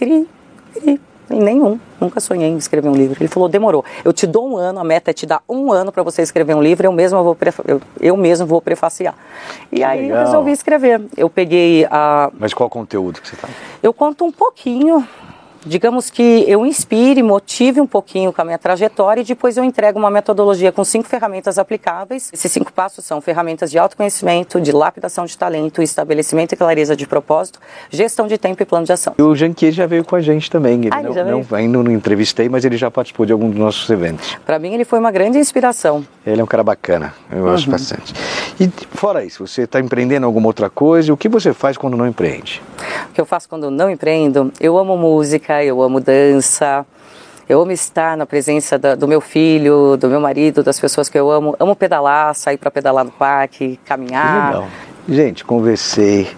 Ele, 0.00 0.26
ele, 0.74 0.98
nenhum, 1.28 1.78
nunca 2.00 2.18
sonhei 2.18 2.48
em 2.48 2.56
escrever 2.56 2.88
um 2.88 2.94
livro. 2.94 3.18
Ele 3.20 3.28
falou, 3.28 3.46
demorou. 3.46 3.84
Eu 4.02 4.10
te 4.10 4.26
dou 4.26 4.48
um 4.48 4.56
ano, 4.56 4.80
a 4.80 4.84
meta 4.84 5.10
é 5.10 5.14
te 5.14 5.26
dar 5.26 5.42
um 5.46 5.70
ano 5.70 5.92
para 5.92 6.02
você 6.02 6.22
escrever 6.22 6.54
um 6.54 6.62
livro, 6.62 6.86
eu 6.86 6.92
mesmo 6.92 7.22
vou, 7.22 7.36
eu, 7.66 7.80
eu 8.00 8.16
mesmo 8.16 8.46
vou 8.46 8.62
prefaciar. 8.62 9.14
E 9.70 9.76
Que 9.76 9.84
aí 9.84 10.02
legal. 10.02 10.20
eu 10.20 10.24
resolvi 10.24 10.50
escrever. 10.52 11.02
Eu 11.14 11.28
peguei 11.28 11.86
a, 11.90 12.30
Mas 12.38 12.54
qual 12.54 12.70
conteúdo 12.70 13.20
que 13.20 13.28
você 13.28 13.34
está? 13.34 13.48
eu 13.82 13.92
conto 13.92 14.24
um 14.24 14.32
pouquinho, 14.32 15.06
digamos 15.64 16.10
que 16.10 16.44
eu 16.48 16.64
inspire, 16.66 17.22
motive 17.22 17.80
um 17.80 17.86
pouquinho 17.86 18.32
com 18.32 18.42
a 18.42 18.44
minha 18.44 18.58
trajetória 18.58 19.20
e 19.20 19.24
depois 19.24 19.56
eu 19.56 19.64
entrego 19.64 19.98
uma 19.98 20.10
metodologia 20.10 20.72
com 20.72 20.84
cinco 20.84 21.08
ferramentas 21.08 21.58
aplicáveis. 21.58 22.30
Esses 22.32 22.50
cinco 22.50 22.72
passos 22.72 23.04
são 23.04 23.20
ferramentas 23.20 23.70
de 23.70 23.78
autoconhecimento, 23.78 24.60
de 24.60 24.72
lapidação 24.72 25.24
de 25.24 25.36
talento, 25.36 25.82
estabelecimento 25.82 26.52
e 26.52 26.56
clareza 26.56 26.96
de 26.96 27.06
propósito, 27.06 27.60
gestão 27.90 28.26
de 28.26 28.36
tempo 28.38 28.62
e 28.62 28.66
plano 28.66 28.84
de 28.86 28.92
ação. 28.92 29.14
E 29.18 29.22
o 29.22 29.34
Janquier 29.34 29.72
já 29.72 29.86
veio 29.86 30.04
com 30.04 30.16
a 30.16 30.20
gente 30.20 30.50
também. 30.50 30.80
Ele 30.80 30.90
Ah, 30.90 31.02
não, 31.02 31.12
já 31.12 31.22
veio? 31.22 31.46
não- 31.48 31.56
ainda 31.56 31.82
não 31.82 31.92
entrevistei, 31.92 32.48
mas 32.48 32.64
ele 32.64 32.76
já 32.76 32.90
participou 32.90 33.24
de 33.26 33.32
algum 33.32 33.48
dos 33.50 33.58
nossos 33.58 33.88
eventos. 33.90 34.36
Para 34.44 34.58
mim 34.58 34.74
ele 34.74 34.84
foi 34.84 34.98
uma 34.98 35.10
grande 35.10 35.38
inspiração. 35.38 36.04
Ele 36.26 36.40
é 36.40 36.44
um 36.44 36.46
cara 36.46 36.62
bacana, 36.62 37.14
eu 37.30 37.42
gosto 37.42 37.66
Uhum. 37.66 37.72
bastante. 37.72 38.12
E 38.60 38.70
fora 38.96 39.24
isso, 39.24 39.46
você 39.46 39.62
está 39.62 39.80
empreendendo 39.80 40.26
alguma 40.26 40.46
outra 40.46 40.68
coisa? 40.70 41.12
O 41.12 41.16
que 41.16 41.28
você 41.28 41.52
faz 41.52 41.76
quando 41.76 41.96
não 41.96 42.06
empreende? 42.06 42.62
O 43.10 43.12
que 43.14 43.20
eu 43.20 43.26
faço 43.26 43.48
quando 43.48 43.70
não 43.70 43.90
empreendo? 43.90 44.52
Eu 44.60 44.78
amo 44.78 44.96
música, 44.96 45.51
eu 45.64 45.82
amo 45.82 46.00
dança, 46.00 46.86
eu 47.48 47.60
amo 47.60 47.72
estar 47.72 48.16
na 48.16 48.24
presença 48.24 48.78
da- 48.78 48.94
do 48.94 49.06
meu 49.08 49.20
filho, 49.20 49.96
do 49.96 50.08
meu 50.08 50.20
marido, 50.20 50.62
das 50.62 50.78
pessoas 50.80 51.08
que 51.08 51.18
eu 51.18 51.30
amo. 51.30 51.56
Amo 51.58 51.74
pedalar, 51.76 52.34
sair 52.34 52.56
para 52.56 52.70
pedalar 52.70 53.04
no 53.04 53.10
parque, 53.10 53.70
Que 53.76 53.76
caminhar. 53.84 54.46
legal. 54.54 54.68
Gente, 55.08 55.44
conversei 55.44 56.28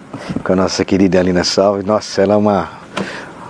com 0.43 0.53
a 0.53 0.55
nossa 0.55 0.83
querida 0.83 1.19
Alina 1.19 1.43
Salve. 1.43 1.83
Nossa, 1.85 2.21
ela 2.23 2.33
é 2.33 2.37
uma, 2.37 2.67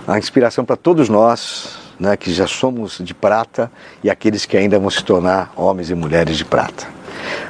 uma 0.06 0.18
inspiração 0.18 0.62
para 0.64 0.76
todos 0.76 1.08
nós, 1.08 1.78
né, 1.98 2.16
que 2.18 2.30
já 2.32 2.46
somos 2.46 2.98
de 3.00 3.14
prata 3.14 3.72
e 4.04 4.10
aqueles 4.10 4.44
que 4.44 4.56
ainda 4.58 4.78
vão 4.78 4.90
se 4.90 5.02
tornar 5.02 5.50
homens 5.56 5.88
e 5.90 5.94
mulheres 5.94 6.36
de 6.36 6.44
prata. 6.44 6.86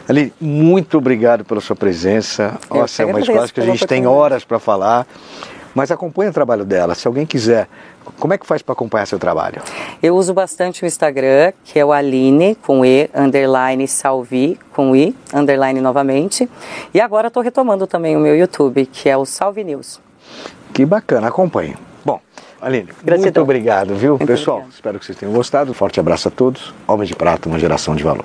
Aline, 0.08 0.32
muito 0.40 0.96
obrigado 0.96 1.44
pela 1.44 1.60
sua 1.60 1.74
presença. 1.74 2.54
Eu 2.70 2.76
Nossa, 2.82 3.02
é 3.02 3.06
uma 3.06 3.18
escola 3.20 3.48
que 3.48 3.60
a 3.60 3.64
gente 3.64 3.84
tem 3.84 4.06
horas 4.06 4.44
para 4.44 4.60
falar, 4.60 5.04
mas 5.76 5.90
acompanhe 5.90 6.30
o 6.30 6.32
trabalho 6.32 6.64
dela. 6.64 6.94
Se 6.94 7.06
alguém 7.06 7.26
quiser, 7.26 7.68
como 8.18 8.32
é 8.32 8.38
que 8.38 8.46
faz 8.46 8.62
para 8.62 8.72
acompanhar 8.72 9.04
seu 9.06 9.18
trabalho? 9.18 9.60
Eu 10.02 10.16
uso 10.16 10.32
bastante 10.32 10.82
o 10.82 10.86
Instagram, 10.86 11.52
que 11.62 11.78
é 11.78 11.84
o 11.84 11.92
Aline, 11.92 12.54
com 12.54 12.82
E, 12.82 13.10
underline 13.14 13.86
Salvi, 13.86 14.58
com 14.72 14.96
I, 14.96 15.14
underline 15.34 15.78
novamente. 15.82 16.48
E 16.94 17.00
agora 17.00 17.28
estou 17.28 17.42
retomando 17.42 17.86
também 17.86 18.16
o 18.16 18.20
meu 18.20 18.34
YouTube, 18.34 18.86
que 18.86 19.06
é 19.10 19.16
o 19.18 19.26
Salve 19.26 19.62
News. 19.62 20.00
Que 20.72 20.86
bacana, 20.86 21.28
acompanhe. 21.28 21.76
Bom, 22.02 22.20
Aline, 22.58 22.84
muito 22.86 23.04
Gratidão. 23.04 23.42
obrigado, 23.42 23.94
viu? 23.94 24.12
Muito 24.12 24.26
Pessoal, 24.26 24.56
obrigada. 24.56 24.74
espero 24.76 24.98
que 24.98 25.04
vocês 25.04 25.18
tenham 25.18 25.34
gostado. 25.34 25.74
Forte 25.74 26.00
abraço 26.00 26.28
a 26.28 26.30
todos. 26.30 26.72
Homens 26.88 27.08
de 27.10 27.14
Prata, 27.14 27.50
uma 27.50 27.58
geração 27.58 27.94
de 27.94 28.02
valor. 28.02 28.24